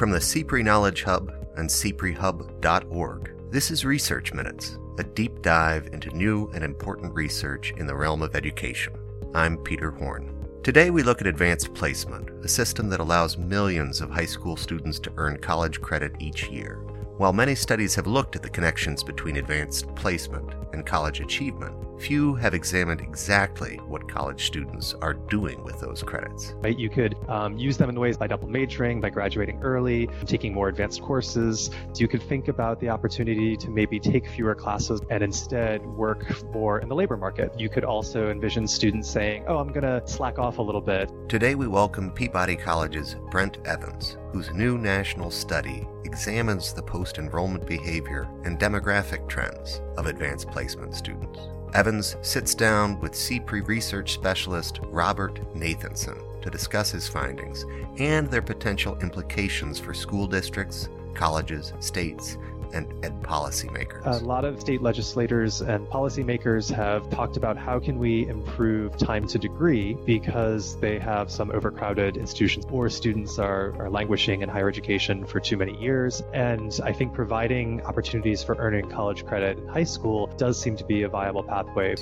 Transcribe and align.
From 0.00 0.10
the 0.10 0.18
CPRE 0.18 0.64
Knowledge 0.64 1.02
Hub 1.02 1.30
and 1.56 1.68
CPREHub.org, 1.68 3.50
this 3.50 3.70
is 3.70 3.84
Research 3.84 4.32
Minutes, 4.32 4.78
a 4.96 5.04
deep 5.04 5.42
dive 5.42 5.88
into 5.92 6.16
new 6.16 6.50
and 6.54 6.64
important 6.64 7.14
research 7.14 7.74
in 7.76 7.86
the 7.86 7.94
realm 7.94 8.22
of 8.22 8.34
education. 8.34 8.94
I'm 9.34 9.58
Peter 9.58 9.90
Horn. 9.90 10.34
Today 10.62 10.88
we 10.88 11.02
look 11.02 11.20
at 11.20 11.26
advanced 11.26 11.74
placement, 11.74 12.30
a 12.42 12.48
system 12.48 12.88
that 12.88 13.00
allows 13.00 13.36
millions 13.36 14.00
of 14.00 14.08
high 14.08 14.24
school 14.24 14.56
students 14.56 14.98
to 15.00 15.12
earn 15.18 15.36
college 15.36 15.82
credit 15.82 16.14
each 16.18 16.48
year. 16.48 16.76
While 17.18 17.34
many 17.34 17.54
studies 17.54 17.94
have 17.96 18.06
looked 18.06 18.36
at 18.36 18.42
the 18.42 18.48
connections 18.48 19.04
between 19.04 19.36
advanced 19.36 19.94
placement 19.96 20.54
and 20.80 20.86
college 20.86 21.20
achievement, 21.20 21.74
few 22.00 22.34
have 22.34 22.54
examined 22.54 23.02
exactly 23.02 23.76
what 23.86 24.08
college 24.08 24.46
students 24.46 24.94
are 25.02 25.12
doing 25.12 25.62
with 25.62 25.78
those 25.78 26.02
credits. 26.02 26.54
Right, 26.62 26.78
you 26.78 26.88
could 26.88 27.14
um, 27.28 27.58
use 27.58 27.76
them 27.76 27.90
in 27.90 28.00
ways 28.00 28.16
by 28.16 28.26
double 28.26 28.48
majoring, 28.48 29.02
by 29.02 29.10
graduating 29.10 29.60
early, 29.62 30.08
taking 30.24 30.54
more 30.54 30.68
advanced 30.68 31.02
courses. 31.02 31.70
So 31.92 32.00
you 32.00 32.08
could 32.08 32.22
think 32.22 32.48
about 32.48 32.80
the 32.80 32.88
opportunity 32.88 33.54
to 33.58 33.68
maybe 33.68 34.00
take 34.00 34.26
fewer 34.26 34.54
classes 34.54 35.02
and 35.10 35.22
instead 35.22 35.84
work 35.84 36.24
more 36.54 36.80
in 36.80 36.88
the 36.88 36.94
labor 36.94 37.18
market. 37.18 37.52
You 37.60 37.68
could 37.68 37.84
also 37.84 38.30
envision 38.30 38.66
students 38.66 39.10
saying, 39.10 39.44
"Oh, 39.46 39.58
I'm 39.58 39.68
going 39.68 39.82
to 39.82 40.02
slack 40.06 40.38
off 40.38 40.56
a 40.56 40.62
little 40.62 40.80
bit." 40.80 41.12
Today 41.28 41.54
we 41.54 41.68
welcome 41.68 42.10
Peabody 42.10 42.56
College's 42.56 43.16
Brent 43.30 43.58
Evans, 43.66 44.16
whose 44.32 44.50
new 44.54 44.78
national 44.78 45.30
study 45.30 45.86
examines 46.04 46.72
the 46.72 46.82
post-enrollment 46.82 47.66
behavior 47.66 48.26
and 48.44 48.58
demographic 48.58 49.28
trends 49.28 49.82
of 49.98 50.06
advanced 50.06 50.50
placement 50.50 50.69
students. 50.92 51.38
Evans 51.74 52.16
sits 52.22 52.54
down 52.54 52.98
with 53.00 53.12
CPRE 53.12 53.66
research 53.66 54.12
specialist 54.12 54.80
Robert 54.84 55.40
Nathanson 55.54 56.40
to 56.42 56.50
discuss 56.50 56.90
his 56.90 57.06
findings 57.06 57.64
and 57.98 58.28
their 58.28 58.42
potential 58.42 58.98
implications 58.98 59.78
for 59.78 59.94
school 59.94 60.26
districts, 60.26 60.88
colleges, 61.14 61.72
states, 61.78 62.38
and 62.72 63.04
ed 63.04 63.22
policymakers. 63.22 64.04
A 64.04 64.24
lot 64.24 64.44
of 64.44 64.60
state 64.60 64.82
legislators 64.82 65.60
and 65.60 65.86
policymakers 65.86 66.72
have 66.74 67.08
talked 67.10 67.36
about 67.36 67.56
how 67.56 67.78
can 67.78 67.98
we 67.98 68.28
improve 68.28 68.96
time 68.96 69.26
to 69.28 69.38
degree 69.38 69.94
because 70.04 70.78
they 70.80 70.98
have 70.98 71.30
some 71.30 71.50
overcrowded 71.50 72.16
institutions 72.16 72.64
or 72.70 72.88
students 72.88 73.38
are, 73.38 73.74
are 73.80 73.90
languishing 73.90 74.42
in 74.42 74.48
higher 74.48 74.68
education 74.68 75.26
for 75.26 75.40
too 75.40 75.56
many 75.56 75.76
years. 75.80 76.22
And 76.32 76.78
I 76.82 76.92
think 76.92 77.14
providing 77.14 77.82
opportunities 77.82 78.42
for 78.42 78.56
earning 78.56 78.88
college 78.90 79.24
credit 79.26 79.58
in 79.58 79.68
high 79.68 79.84
school 79.84 80.26
does 80.36 80.60
seem 80.60 80.76
to 80.76 80.84
be 80.84 81.02
a 81.02 81.08
viable 81.08 81.42
pathway. 81.42 81.96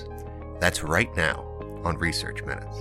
That's 0.61 0.83
right 0.83 1.14
now 1.16 1.44
on 1.84 1.96
Research 1.98 2.42
Minutes. 2.44 2.80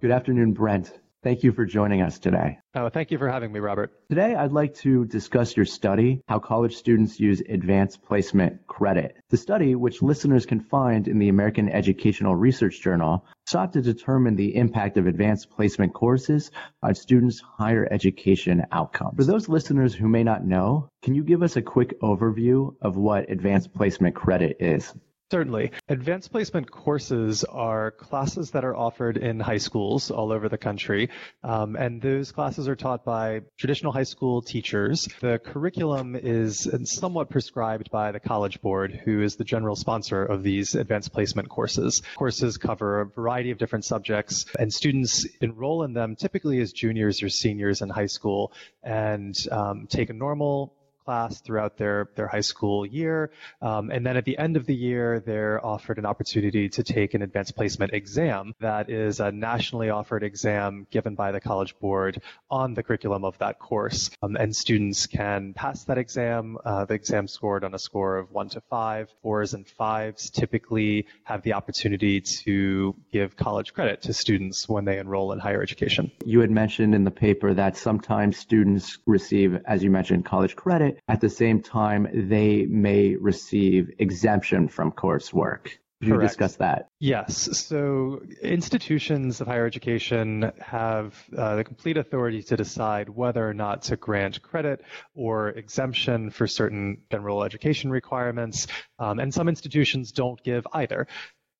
Good 0.00 0.10
afternoon, 0.10 0.52
Brent. 0.52 0.92
Thank 1.24 1.42
you 1.42 1.52
for 1.52 1.64
joining 1.64 2.02
us 2.02 2.18
today. 2.18 2.58
Oh, 2.74 2.90
thank 2.90 3.10
you 3.10 3.16
for 3.16 3.30
having 3.30 3.50
me, 3.50 3.58
Robert. 3.58 3.90
Today, 4.10 4.34
I'd 4.34 4.52
like 4.52 4.74
to 4.80 5.06
discuss 5.06 5.56
your 5.56 5.64
study, 5.64 6.20
How 6.28 6.38
College 6.38 6.76
Students 6.76 7.18
Use 7.18 7.40
Advanced 7.48 8.02
Placement 8.02 8.66
Credit. 8.66 9.16
The 9.30 9.38
study, 9.38 9.74
which 9.74 10.02
listeners 10.02 10.44
can 10.44 10.60
find 10.60 11.08
in 11.08 11.18
the 11.18 11.30
American 11.30 11.70
Educational 11.70 12.36
Research 12.36 12.82
Journal, 12.82 13.24
sought 13.46 13.72
to 13.72 13.80
determine 13.80 14.36
the 14.36 14.54
impact 14.54 14.98
of 14.98 15.06
advanced 15.06 15.48
placement 15.50 15.94
courses 15.94 16.50
on 16.82 16.94
students' 16.94 17.40
higher 17.40 17.88
education 17.90 18.66
outcomes. 18.70 19.16
For 19.16 19.24
those 19.24 19.48
listeners 19.48 19.94
who 19.94 20.08
may 20.08 20.24
not 20.24 20.44
know, 20.44 20.90
can 21.02 21.14
you 21.14 21.24
give 21.24 21.42
us 21.42 21.56
a 21.56 21.62
quick 21.62 21.98
overview 22.02 22.74
of 22.82 22.98
what 22.98 23.30
advanced 23.30 23.72
placement 23.72 24.14
credit 24.14 24.58
is? 24.60 24.92
Certainly. 25.30 25.72
Advanced 25.88 26.30
placement 26.30 26.70
courses 26.70 27.44
are 27.44 27.90
classes 27.90 28.50
that 28.50 28.64
are 28.64 28.76
offered 28.76 29.16
in 29.16 29.40
high 29.40 29.58
schools 29.58 30.10
all 30.10 30.30
over 30.32 30.48
the 30.48 30.58
country. 30.58 31.08
Um, 31.42 31.76
and 31.76 32.00
those 32.00 32.30
classes 32.30 32.68
are 32.68 32.76
taught 32.76 33.04
by 33.04 33.40
traditional 33.58 33.90
high 33.90 34.04
school 34.04 34.42
teachers. 34.42 35.08
The 35.20 35.38
curriculum 35.38 36.14
is 36.14 36.68
somewhat 36.84 37.30
prescribed 37.30 37.90
by 37.90 38.12
the 38.12 38.20
College 38.20 38.60
Board, 38.60 39.00
who 39.04 39.22
is 39.22 39.36
the 39.36 39.44
general 39.44 39.76
sponsor 39.76 40.24
of 40.24 40.42
these 40.42 40.74
advanced 40.74 41.12
placement 41.12 41.48
courses. 41.48 42.02
Courses 42.16 42.58
cover 42.58 43.00
a 43.00 43.06
variety 43.06 43.50
of 43.50 43.58
different 43.58 43.86
subjects, 43.86 44.44
and 44.58 44.72
students 44.72 45.26
enroll 45.40 45.84
in 45.84 45.94
them 45.94 46.16
typically 46.16 46.60
as 46.60 46.72
juniors 46.72 47.22
or 47.22 47.28
seniors 47.28 47.80
in 47.80 47.88
high 47.88 48.06
school 48.06 48.52
and 48.82 49.34
um, 49.50 49.86
take 49.88 50.10
a 50.10 50.14
normal 50.14 50.74
class 51.04 51.40
throughout 51.40 51.76
their, 51.76 52.08
their 52.16 52.26
high 52.26 52.40
school 52.40 52.86
year. 52.86 53.30
Um, 53.60 53.90
and 53.90 54.04
then 54.06 54.16
at 54.16 54.24
the 54.24 54.38
end 54.38 54.56
of 54.56 54.66
the 54.66 54.74
year, 54.74 55.20
they're 55.20 55.64
offered 55.64 55.98
an 55.98 56.06
opportunity 56.06 56.68
to 56.70 56.82
take 56.82 57.14
an 57.14 57.22
advanced 57.22 57.56
placement 57.56 57.92
exam 57.92 58.54
that 58.60 58.90
is 58.90 59.20
a 59.20 59.30
nationally 59.30 59.90
offered 59.90 60.22
exam 60.22 60.86
given 60.90 61.14
by 61.14 61.32
the 61.32 61.40
College 61.40 61.78
Board 61.78 62.22
on 62.50 62.74
the 62.74 62.82
curriculum 62.82 63.24
of 63.24 63.38
that 63.38 63.58
course. 63.58 64.10
Um, 64.22 64.36
and 64.36 64.54
students 64.54 65.06
can 65.06 65.54
pass 65.54 65.84
that 65.84 65.98
exam. 65.98 66.58
Uh, 66.64 66.84
the 66.84 66.94
exam 66.94 67.28
scored 67.28 67.64
on 67.64 67.74
a 67.74 67.78
score 67.78 68.16
of 68.16 68.30
one 68.30 68.48
to 68.50 68.60
five. 68.62 69.08
Fours 69.22 69.54
and 69.54 69.66
fives 69.66 70.30
typically 70.30 71.06
have 71.24 71.42
the 71.42 71.54
opportunity 71.54 72.20
to 72.20 72.94
give 73.12 73.36
college 73.36 73.74
credit 73.74 74.02
to 74.02 74.12
students 74.12 74.68
when 74.68 74.84
they 74.84 74.98
enroll 74.98 75.32
in 75.32 75.38
higher 75.38 75.62
education. 75.62 76.10
You 76.24 76.40
had 76.40 76.50
mentioned 76.50 76.94
in 76.94 77.04
the 77.04 77.10
paper 77.10 77.54
that 77.54 77.76
sometimes 77.76 78.36
students 78.36 78.98
receive, 79.06 79.60
as 79.66 79.82
you 79.82 79.90
mentioned, 79.90 80.24
college 80.24 80.56
credit 80.56 80.93
at 81.08 81.20
the 81.20 81.30
same 81.30 81.62
time, 81.62 82.28
they 82.28 82.66
may 82.66 83.16
receive 83.16 83.90
exemption 83.98 84.68
from 84.68 84.92
coursework. 84.92 85.70
Could 86.00 86.08
you 86.08 86.20
discuss 86.20 86.56
that? 86.56 86.88
Yes. 87.00 87.56
So 87.66 88.22
institutions 88.42 89.40
of 89.40 89.46
higher 89.46 89.66
education 89.66 90.52
have 90.60 91.14
uh, 91.36 91.56
the 91.56 91.64
complete 91.64 91.96
authority 91.96 92.42
to 92.42 92.56
decide 92.56 93.08
whether 93.08 93.48
or 93.48 93.54
not 93.54 93.82
to 93.82 93.96
grant 93.96 94.42
credit 94.42 94.82
or 95.14 95.48
exemption 95.50 96.30
for 96.30 96.46
certain 96.46 97.02
general 97.10 97.42
education 97.42 97.90
requirements. 97.90 98.66
Um, 98.98 99.18
and 99.18 99.32
some 99.32 99.48
institutions 99.48 100.12
don't 100.12 100.42
give 100.42 100.66
either. 100.72 101.06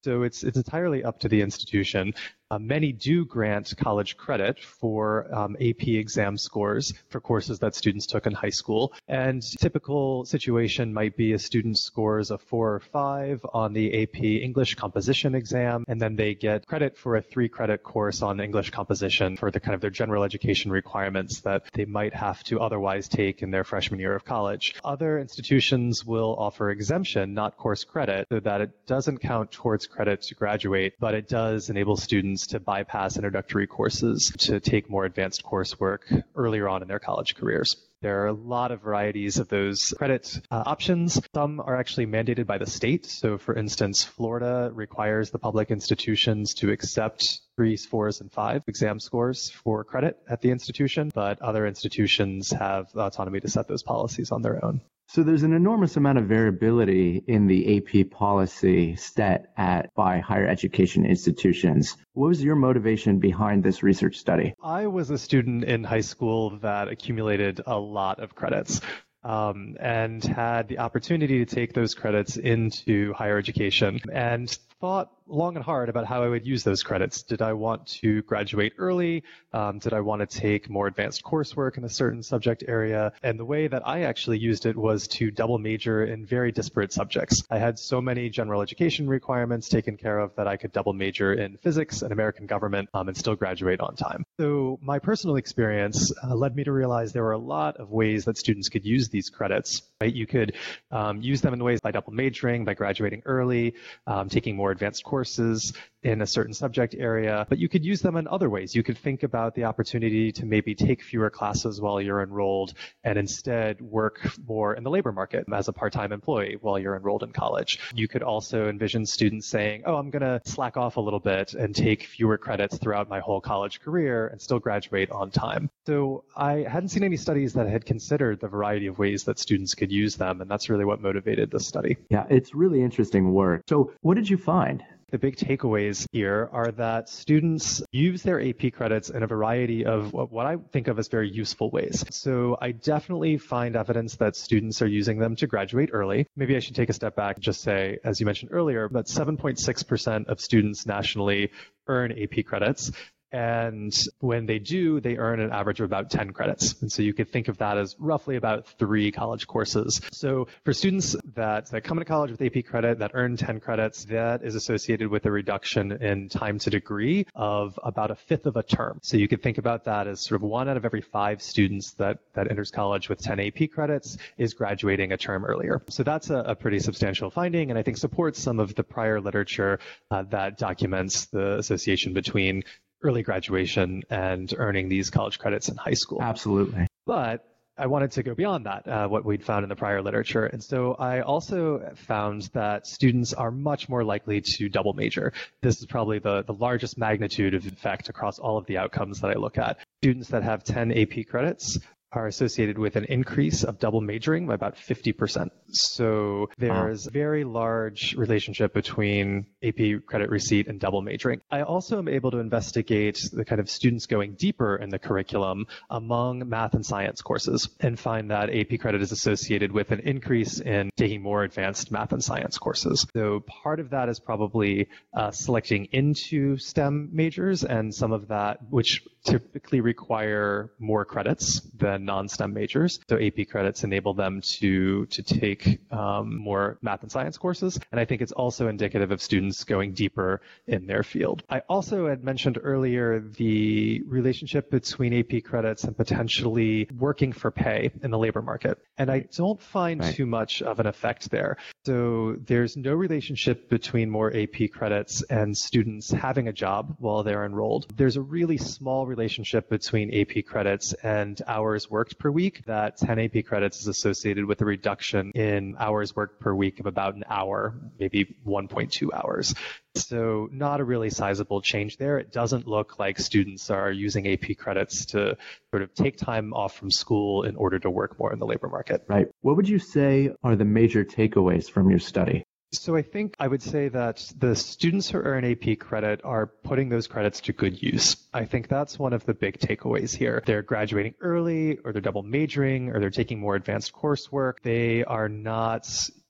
So 0.05 0.23
it's 0.23 0.45
it's 0.45 0.59
entirely 0.59 1.03
up 1.03 1.21
to 1.21 1.29
the 1.29 1.41
institution. 1.41 2.13
Uh, 2.55 2.59
many 2.61 2.93
do 2.93 3.25
grant 3.25 3.75
college 3.77 4.17
credit 4.17 4.61
for 4.61 5.27
um, 5.35 5.57
AP 5.57 5.89
exam 5.89 6.39
scores 6.39 6.95
for 7.09 7.21
courses 7.21 7.59
that 7.59 7.75
students 7.75 8.07
took 8.07 8.27
in 8.27 8.33
high 8.33 8.51
school. 8.51 8.93
And 9.09 9.43
typical 9.59 10.25
situation 10.25 10.95
might 10.95 11.17
be 11.17 11.33
a 11.33 11.39
student 11.41 11.79
scores 11.79 12.31
a 12.31 12.39
four 12.39 12.75
or 12.75 12.79
five 12.79 13.45
on 13.53 13.73
the 13.73 14.03
AP 14.03 14.23
English 14.23 14.77
composition 14.77 15.35
exam, 15.35 15.83
and 15.89 16.01
then 16.01 16.15
they 16.15 16.37
get 16.37 16.65
credit 16.65 16.97
for 16.97 17.17
a 17.17 17.23
three 17.23 17.49
credit 17.49 17.83
course 17.83 18.23
on 18.23 18.39
English 18.39 18.71
composition 18.71 19.37
for 19.37 19.51
the 19.51 19.59
kind 19.59 19.75
of 19.75 19.81
their 19.81 19.91
general 19.91 20.23
education 20.23 20.71
requirements 20.71 21.41
that 21.41 21.65
they 21.73 21.87
might 21.87 22.15
have 22.15 22.45
to 22.45 22.61
otherwise 22.61 23.09
take 23.09 23.43
in 23.43 23.51
their 23.51 23.65
freshman 23.65 23.99
year 23.99 24.15
of 24.15 24.25
college. 24.25 24.77
Other 24.85 25.19
institutions 25.19 26.05
will 26.05 26.37
offer 26.39 26.71
exemption, 26.71 27.35
not 27.35 27.57
course 27.57 27.83
credit, 27.83 28.29
so 28.31 28.39
that 28.39 28.61
it 28.61 28.87
doesn't 28.87 29.19
count 29.19 29.51
towards 29.51 29.89
credit 29.89 30.23
to 30.23 30.37
graduate, 30.37 30.95
but 31.01 31.15
it 31.15 31.29
does 31.29 31.69
enable 31.69 31.97
students 31.97 32.44
students 32.45 32.53
to 32.53 32.61
bypass 32.61 33.17
introductory 33.17 33.67
courses 33.67 34.33
to 34.39 34.61
take 34.61 34.91
more 34.91 35.05
advanced 35.05 35.43
coursework 35.43 36.01
earlier 36.35 36.69
on 36.69 36.83
in 36.83 36.89
their 36.89 36.99
college 36.99 37.35
careers. 37.35 37.77
There 38.03 38.23
are 38.23 38.27
a 38.27 38.33
lot 38.33 38.71
of 38.71 38.83
varieties 38.83 39.39
of 39.39 39.49
those 39.49 39.95
credit 39.97 40.41
uh, 40.51 40.63
options. 40.67 41.21
Some 41.35 41.61
are 41.61 41.77
actually 41.77 42.07
mandated 42.07 42.47
by 42.47 42.59
the 42.59 42.67
state. 42.67 43.07
So, 43.07 43.39
for 43.39 43.57
instance, 43.57 44.05
Florida 44.05 44.71
requires 44.75 45.31
the 45.31 45.39
public 45.39 45.71
institutions 45.71 46.55
to 46.55 46.71
accept 46.71 47.41
threes, 47.57 47.87
fours, 47.87 48.21
and 48.21 48.31
five 48.31 48.63
exam 48.67 49.01
scores 49.01 49.51
for 49.51 49.85
credit 49.85 50.19
at 50.29 50.43
the 50.43 50.51
institution, 50.51 51.11
but 51.15 51.41
other 51.41 51.67
institutions 51.67 52.51
have 52.51 52.87
autonomy 52.95 53.41
to 53.41 53.49
set 53.49 53.69
those 53.69 53.83
policies 53.83 54.33
on 54.33 54.43
their 54.43 54.63
own. 54.63 54.83
So 55.15 55.23
there's 55.23 55.45
an 55.45 55.53
enormous 55.53 55.97
amount 55.97 56.19
of 56.19 56.25
variability 56.25 57.23
in 57.29 57.47
the 57.47 57.77
AP 57.77 58.11
policy 58.11 58.97
set 58.97 59.53
at 59.57 59.95
by 59.95 60.19
higher 60.19 60.45
education 60.45 61.07
institutions. 61.07 61.97
What 62.15 62.27
was 62.27 62.43
your 62.43 62.57
motivation 62.57 63.21
behind 63.21 63.63
this 63.63 63.85
research 63.85 64.17
study? 64.17 64.55
I 64.61 64.89
was 64.89 65.11
a 65.11 65.19
student 65.19 65.63
in 65.63 65.85
high 65.85 66.01
school 66.01 66.59
that 66.63 66.89
accumulated 66.89 67.61
a 67.65 67.79
lot 67.79 68.19
of 68.19 68.35
credits. 68.35 68.81
Um, 69.23 69.77
and 69.81 70.23
had 70.23 70.69
the 70.69 70.81
opportunity 70.81 71.43
to 71.43 71.55
take 71.55 71.73
those 71.73 71.95
credits 71.95 72.37
into 72.37 73.15
higher 73.15 73.39
education 73.39 74.01
and 74.13 74.59
thought 74.81 75.11
long 75.27 75.57
and 75.57 75.65
hard 75.65 75.89
about 75.89 76.07
how 76.07 76.23
I 76.23 76.29
would 76.29 76.47
use 76.47 76.65
those 76.65 76.83
credits. 76.83 77.23
Did 77.23 77.41
I 77.41 77.55
want 77.55 77.87
to 78.01 78.23
graduate 78.23 78.75
early? 78.79 79.25
Um, 79.53 79.79
did 79.79 79.93
I 79.93 80.01
want 80.01 80.21
to 80.21 80.27
take 80.27 80.69
more 80.69 80.87
advanced 80.87 81.23
coursework 81.23 81.79
in 81.79 81.85
a 81.85 81.89
certain 81.89 82.23
subject 82.23 82.65
area? 82.67 83.13
And 83.23 83.39
the 83.39 83.45
way 83.45 83.67
that 83.67 83.87
I 83.87 84.03
actually 84.03 84.39
used 84.39 84.67
it 84.67 84.77
was 84.77 85.09
to 85.09 85.31
double 85.31 85.59
major 85.59 86.05
in 86.05 86.27
very 86.27 86.53
disparate 86.53 86.93
subjects. 86.93 87.43
I 87.51 87.59
had 87.59 87.79
so 87.79 88.01
many 88.01 88.29
general 88.29 88.61
education 88.61 89.09
requirements 89.09 89.69
taken 89.69 89.97
care 89.97 90.19
of 90.19 90.35
that 90.37 90.47
I 90.47 90.57
could 90.57 90.73
double 90.73 90.93
major 90.93 91.33
in 91.33 91.57
physics 91.57 92.03
and 92.03 92.13
American 92.13 92.47
government 92.47 92.89
um, 92.93 93.09
and 93.09 93.17
still 93.17 93.37
graduate 93.37 93.81
on 93.81 93.97
time. 93.97 94.25
So 94.39 94.79
my 94.83 94.99
personal 94.99 95.37
experience 95.37 96.13
uh, 96.23 96.35
led 96.35 96.55
me 96.55 96.65
to 96.65 96.73
realize 96.73 97.13
there 97.13 97.23
were 97.23 97.33
a 97.33 97.39
lot 97.39 97.77
of 97.79 97.91
ways 97.91 98.27
that 98.27 98.37
students 98.37 98.69
could 98.69 98.85
use 98.85 99.09
these 99.09 99.31
credits. 99.31 99.83
Right? 100.05 100.15
You 100.15 100.27
could 100.27 100.55
um, 100.91 101.23
use 101.23 101.41
them 101.41 101.55
in 101.55 101.65
ways 101.65 101.81
by 101.81 101.91
double 101.91 102.13
majoring, 102.13 102.67
by 102.67 102.75
graduating 102.75 103.23
early, 103.25 103.73
um, 104.07 104.29
taking 104.29 104.55
more 104.55 104.71
advanced 104.71 105.03
courses, 105.03 105.73
in 106.05 106.21
a 106.21 106.27
certain 106.27 106.55
subject 106.55 106.95
area, 106.97 107.47
but 107.49 107.59
you 107.59 107.69
could 107.69 107.85
use 107.85 108.01
them 108.01 108.17
in 108.17 108.29
other 108.29 108.51
ways. 108.51 108.75
You 108.75 108.83
could 108.83 108.99
think 108.99 109.23
about 109.23 109.55
the 109.55 109.65
opportunity 109.65 110.31
to 110.33 110.47
maybe 110.47 110.75
take 110.75 111.03
fewer 111.03 111.31
classes 111.31 111.81
while 111.81 112.01
you're 112.01 112.23
enrolled 112.23 112.75
and 113.03 113.19
instead 113.19 113.81
work 113.81 114.21
more 114.47 114.75
in 114.75 114.85
the 114.85 114.91
labor 114.91 115.13
market 115.13 115.47
as 115.53 115.69
a 115.69 115.73
part-time 115.73 116.13
employee 116.13 116.59
while 116.61 116.79
you're 116.79 116.97
enrolled 116.97 117.23
in 117.23 117.33
college. 117.33 117.81
You 117.95 118.07
could 118.07 118.23
also 118.23 118.69
envision 118.69 119.07
students 119.07 119.47
saying, 119.47 119.83
oh, 119.87 119.97
I'm 119.97 120.11
going 120.11 120.23
to 120.23 120.41
slack 120.45 120.77
off 120.77 120.97
a 120.97 121.01
little 121.01 121.21
bit 121.21 121.55
and 121.55 121.75
take 121.75 122.05
fewer 122.05 122.39
credits 122.39 122.79
throughout 122.79 123.09
my 123.09 123.21
whole 123.21 123.41
college 123.41 123.81
career 123.81 124.29
and 124.29 124.41
still 124.41 124.59
graduate 124.59 125.11
on 125.11 125.31
time. 125.31 125.71
So 125.87 126.25
I 126.37 126.67
hadn't 126.69 126.91
seen 126.91 127.05
any 127.05 127.17
studies 127.17 127.55
that 127.55 127.67
had 127.67 127.87
considered 127.87 128.41
the 128.41 128.49
variety 128.49 128.87
of 128.87 128.99
ways 128.99 129.25
that 129.25 129.39
students 129.39 129.75
could 129.75 129.91
use 129.91 130.17
them, 130.17 130.41
and 130.41 130.51
that's 130.51 130.69
really 130.69 130.85
what 130.85 131.01
motivated 131.01 131.51
this 131.51 131.67
study. 131.67 131.97
Yeah, 132.11 132.27
it's 132.29 132.55
really 132.55 132.83
interesting 132.83 133.33
work. 133.33 133.63
So 133.69 133.93
what 134.03 134.15
did 134.15 134.29
you 134.29 134.37
find? 134.37 134.85
The 135.15 135.19
big 135.21 135.37
takeaways 135.37 136.09
here 136.11 136.49
are 136.51 136.73
that 136.73 137.09
students 137.09 137.81
use 137.93 138.25
their 138.25 138.45
AP 138.45 138.73
credits 138.73 139.11
in 139.11 139.23
a 139.23 139.29
variety 139.29 139.87
of 139.87 140.13
what 140.13 140.45
I 140.45 140.57
think 140.73 140.89
of 140.89 140.99
as 140.99 141.07
very 141.07 141.31
useful 141.31 141.71
ways. 141.71 142.05
So 142.11 142.59
I 142.61 142.73
definitely 142.73 143.39
find 143.39 143.77
evidence 143.77 144.17
that 144.17 144.35
students 144.35 144.83
are 144.83 144.89
using 144.89 145.21
them 145.21 145.37
to 145.37 145.47
graduate 145.47 145.91
early. 145.93 146.27
Maybe 146.35 146.57
I 146.57 146.59
should 146.59 146.75
take 146.75 146.89
a 146.89 146.93
step 146.93 147.15
back 147.15 147.37
and 147.37 147.45
just 147.45 147.61
say, 147.61 147.99
as 148.03 148.19
you 148.19 148.27
mentioned 148.27 148.51
earlier, 148.53 148.89
that 148.91 149.07
7.6% 149.07 150.27
of 150.27 150.41
students 150.41 150.85
nationally 150.85 151.53
earn 151.87 152.11
AP 152.11 152.45
credits. 152.45 152.91
And 153.35 153.93
when 154.21 154.47
they 154.47 154.61
do, 154.61 155.01
they 155.01 155.17
earn 155.17 155.41
an 155.41 155.51
average 155.51 155.81
of 155.81 155.87
about 155.87 156.09
10 156.09 156.33
credits. 156.33 156.81
And 156.81 156.93
so 156.93 157.03
you 157.03 157.13
could 157.13 157.29
think 157.31 157.49
of 157.49 157.59
that 157.59 157.77
as 157.77 157.97
roughly 157.99 158.37
about 158.37 158.69
three 158.79 159.11
college 159.11 159.49
courses. 159.49 160.01
So 160.13 160.47
for 160.65 160.73
students 160.73 161.17
that, 161.35 161.69
that 161.73 161.83
come 161.83 161.99
into 161.99 162.05
college 162.05 162.31
with 162.31 162.41
AP 162.41 162.65
credit 162.65 163.01
that 163.01 163.11
earn 163.13 163.37
10 163.37 163.59
credits, 163.59 164.05
that 164.05 164.45
is 164.45 164.55
associated 164.55 165.09
with 165.09 165.27
a 165.27 165.33
reduction 165.33 165.91
in 165.91 166.29
time 166.29 166.61
to 166.61 166.71
degree 166.71 167.27
of 167.35 167.77
about 167.83 168.13
a 168.13 168.15
fifth 168.15 168.47
of 168.47 168.55
a 168.55 168.63
term. 168.63 169.01
So 169.03 169.17
you 169.17 169.27
could 169.27 169.43
think 169.43 169.59
about 169.59 169.87
that 169.87 170.07
as 170.07 170.21
sort 170.21 170.41
of 170.41 170.49
one 170.49 170.69
out 170.69 170.77
of 170.77 170.85
every 170.85 171.01
five 171.01 171.43
students 171.43 171.95
that, 171.95 172.19
that 172.35 172.49
enters 172.53 172.71
college 172.71 173.09
with 173.09 173.21
10 173.21 173.41
AP 173.41 173.71
credits 173.73 174.17
is 174.39 174.55
graduating 174.55 175.11
a 175.11 175.17
term 175.17 175.45
earlier. 175.45 175.83
So 175.89 176.05
that's 176.05 176.31
a, 176.31 176.37
a 176.37 176.55
pretty 176.55 176.79
substantial 176.79 177.31
finding 177.31 177.71
and 177.71 177.79
I 177.81 177.83
think 177.83 177.97
supports 177.97 178.41
some 178.41 178.61
of 178.61 178.77
the 178.77 178.85
prior 178.85 179.21
literature 179.21 179.81
uh, 180.13 180.23
that 180.31 180.57
documents 180.57 181.25
the 181.27 181.59
association 181.59 182.13
between 182.13 182.63
early 183.05 183.23
graduation 183.23 184.03
and 184.11 184.53
earning 184.57 184.89
these 184.89 185.11
college 185.11 185.39
credits 185.39 185.69
in 185.69 185.77
high 185.77 185.95
school. 185.95 186.23
Absolutely. 186.23 186.87
But 187.07 187.45
I 187.77 187.89
wanted 187.89 188.13
to 188.13 188.23
go 188.23 188.35
beyond 188.35 188.67
that, 188.67 188.87
uh, 188.87 189.09
what 189.09 189.25
we'd 189.25 189.45
found 189.45 189.65
in 189.65 189.69
the 189.69 189.75
prior 189.75 190.01
literature. 190.01 190.47
And 190.47 190.63
so 190.63 190.95
I 190.95 191.23
also 191.23 191.93
found 191.97 192.43
that 192.53 192.87
students 192.87 193.33
are 193.33 193.51
much 193.51 193.89
more 193.89 194.05
likely 194.05 194.41
to 194.43 194.69
double 194.69 194.93
major. 194.93 195.33
This 195.61 195.81
is 195.81 195.87
probably 195.87 196.21
the, 196.21 196.45
the 196.45 196.53
largest 196.53 196.97
magnitude 196.97 197.53
of 197.55 197.67
effect 197.67 198.09
across 198.09 198.39
all 198.39 198.59
of 198.59 198.67
the 198.67 198.79
outcomes 198.79 199.21
that 199.21 199.31
I 199.31 199.35
look 199.35 199.59
at. 199.59 199.79
Students 200.03 200.29
that 200.29 200.45
have 200.45 200.63
10 200.63 200.93
AP 200.93 201.27
credits 201.29 201.79
are 202.15 202.27
associated 202.27 202.79
with 202.79 202.97
an 202.97 203.05
increase 203.05 203.65
of 203.65 203.79
double 203.79 204.01
majoring 204.01 204.47
by 204.47 204.55
about 204.55 204.77
50%. 204.77 205.51
So 205.69 206.49
there's 206.59 207.07
a 207.07 207.11
very 207.11 207.45
large 207.45 208.15
relationship 208.15 208.73
between 208.73 209.47
AP 209.63 210.07
credit 210.07 210.31
receipt 210.31 210.69
and 210.69 210.79
double 210.81 211.03
majoring. 211.03 211.41
I 211.51 211.63
also 211.63 211.99
am 211.99 212.09
able 212.09 212.31
to 212.31 212.39
investigate 212.39 213.29
the 213.33 213.45
kind 213.45 213.61
of 213.61 213.69
students 213.69 214.07
going 214.07 214.35
deeper 214.35 214.77
in 214.77 214.91
the 214.91 214.99
curriculum 214.99 215.67
among 215.91 216.49
math 216.49 216.75
and 216.75 216.87
science 216.87 217.23
courses 217.23 217.69
and 217.81 217.99
find 217.99 218.31
that 218.31 218.55
AP 218.55 218.79
credit 218.81 219.03
is 219.03 219.13
associated 219.13 219.73
with 219.73 219.91
an 219.91 220.01
increase 220.01 220.61
in 220.61 220.91
taking 220.97 221.23
more 221.23 221.43
advanced 221.43 221.91
math 221.91 222.13
and 222.13 222.23
science 222.23 222.59
courses. 222.59 223.07
So 223.15 223.41
part 223.41 223.81
of 223.81 223.91
that 223.91 224.09
is 224.09 224.21
probably 224.21 224.89
uh, 225.13 225.31
selecting 225.31 225.87
into 225.87 226.59
STEM 226.59 227.11
majors 227.13 227.65
and 227.65 227.95
some 227.95 228.13
of 228.13 228.29
that, 228.29 228.59
which 228.71 229.03
typically 229.25 229.81
require 229.81 230.71
more 230.79 231.05
credits 231.05 231.61
than 231.77 232.04
non-STEM 232.05 232.53
majors. 232.53 233.01
So 233.09 233.19
AP 233.19 233.49
credits 233.49 233.85
enable 233.85 234.15
them 234.15 234.41
to 234.59 235.07
to 235.07 235.23
take 235.23 235.81
um, 235.91 236.37
more 236.37 236.79
math 236.83 237.03
and 237.03 237.11
science 237.11 237.39
courses, 237.39 237.79
and 237.91 238.01
I 238.01 238.05
think 238.05 238.23
it's 238.23 238.33
also 238.33 238.69
indicative 238.69 239.11
of 239.11 239.21
students 239.23 239.65
going 239.65 239.93
deeper 239.93 240.41
in 240.67 240.87
their 240.87 241.03
field. 241.03 241.43
I 241.49 241.61
also 241.69 242.09
had 242.09 242.25
mentioned 242.25 242.59
earlier 242.63 243.21
the 243.21 244.03
relationship 244.07 244.71
between 244.71 245.15
AP 245.15 245.45
credits 245.45 245.85
and 245.85 245.97
potentially 245.97 246.89
working 246.99 247.33
for 247.33 247.51
pay 247.51 247.91
in 248.03 248.11
the 248.11 248.19
labor 248.19 248.43
market, 248.43 248.79
and 248.99 249.11
I 249.11 249.27
don't 249.37 249.61
find 249.61 250.01
right. 250.01 250.15
too 250.15 250.27
much 250.27 250.63
of 250.63 250.81
an 250.81 250.87
effect 250.87 251.31
there. 251.31 251.57
So 251.87 252.37
there's 252.47 252.79
no 252.79 252.95
relationship 252.95 253.69
between 253.69 254.09
more 254.09 254.35
AP 254.35 254.71
credits 254.73 255.21
and 255.21 255.55
students 255.55 256.11
having 256.11 256.49
a 256.49 256.53
job 256.53 256.97
while 256.99 257.23
they're 257.23 257.45
enrolled. 257.45 257.95
There's 257.95 258.17
a 258.17 258.23
really 258.23 258.57
small 258.57 259.07
relationship 259.07 259.69
between 259.69 260.15
AP 260.15 260.47
credits 260.47 260.95
and 260.95 261.39
hours 261.47 261.91
worked 261.91 262.19
per 262.19 262.31
week. 262.31 262.65
That 262.65 262.97
10 262.97 263.19
AP 263.19 263.45
credits 263.45 263.81
is 263.83 263.89
associated 263.89 264.47
with 264.47 264.63
a 264.63 264.65
reduction 264.65 265.33
in 265.33 265.77
hours 265.79 266.17
worked 266.17 266.41
per 266.41 266.55
week 266.55 266.81
of 266.81 266.87
about 266.87 267.17
an 267.17 267.25
hour, 267.29 267.75
maybe 268.01 268.35
1.2 268.47 269.09
hours. 269.13 269.55
So 269.97 270.49
not 270.51 270.81
a 270.81 270.85
really 270.85 271.11
sizable 271.11 271.61
change 271.61 271.97
there. 271.99 272.19
It 272.19 272.33
doesn't 272.33 272.67
look 272.67 272.99
like 272.99 273.19
students 273.19 273.71
are 273.71 273.93
using 273.93 274.27
AP 274.27 274.57
credits 274.59 275.07
to 275.07 275.37
sort 275.71 275.83
of 275.83 275.95
take 275.95 276.17
time 276.17 276.53
off 276.53 276.77
from 276.77 276.91
school 276.91 277.45
in 277.45 277.57
order 277.57 277.79
to 277.79 277.91
work 277.91 278.19
more 278.19 278.33
in 278.33 278.39
the 278.39 278.47
labor 278.47 278.69
market. 278.69 279.05
Right. 279.09 279.29
What 279.43 279.57
would 279.57 279.69
you 279.69 279.79
say 279.79 280.31
are 280.43 280.57
the 280.57 280.65
major 280.65 281.05
takeaways 281.05 281.71
from 281.71 281.91
your 281.91 282.01
study? 282.01 282.45
So 282.73 282.97
I 282.97 283.03
think 283.03 283.37
I 283.39 283.47
would 283.47 283.63
say 283.63 283.89
that 283.89 284.33
the 284.37 284.57
students 284.57 285.09
who 285.09 285.19
earn 285.19 285.45
AP 285.45 285.79
credit 285.79 286.21
are 286.25 286.47
putting 286.47 286.89
those 286.89 287.07
credits 287.07 287.41
to 287.43 287.53
good 287.53 287.81
use. 287.81 288.17
I 288.33 288.47
think 288.47 288.67
that's 288.67 288.99
one 288.99 289.13
of 289.13 289.25
the 289.25 289.35
big 289.35 289.59
takeaways 289.59 290.15
here. 290.15 290.43
They're 290.45 290.63
graduating 290.63 291.15
early 291.21 291.79
or 291.85 291.93
they're 291.93 292.03
double 292.03 292.25
majoring 292.25 292.91
or 292.91 292.99
they're 292.99 293.11
taking 293.11 293.39
more 293.39 293.55
advanced 293.55 293.93
coursework. 293.93 294.55
They 294.63 295.05
are 295.05 295.29
not 295.29 295.87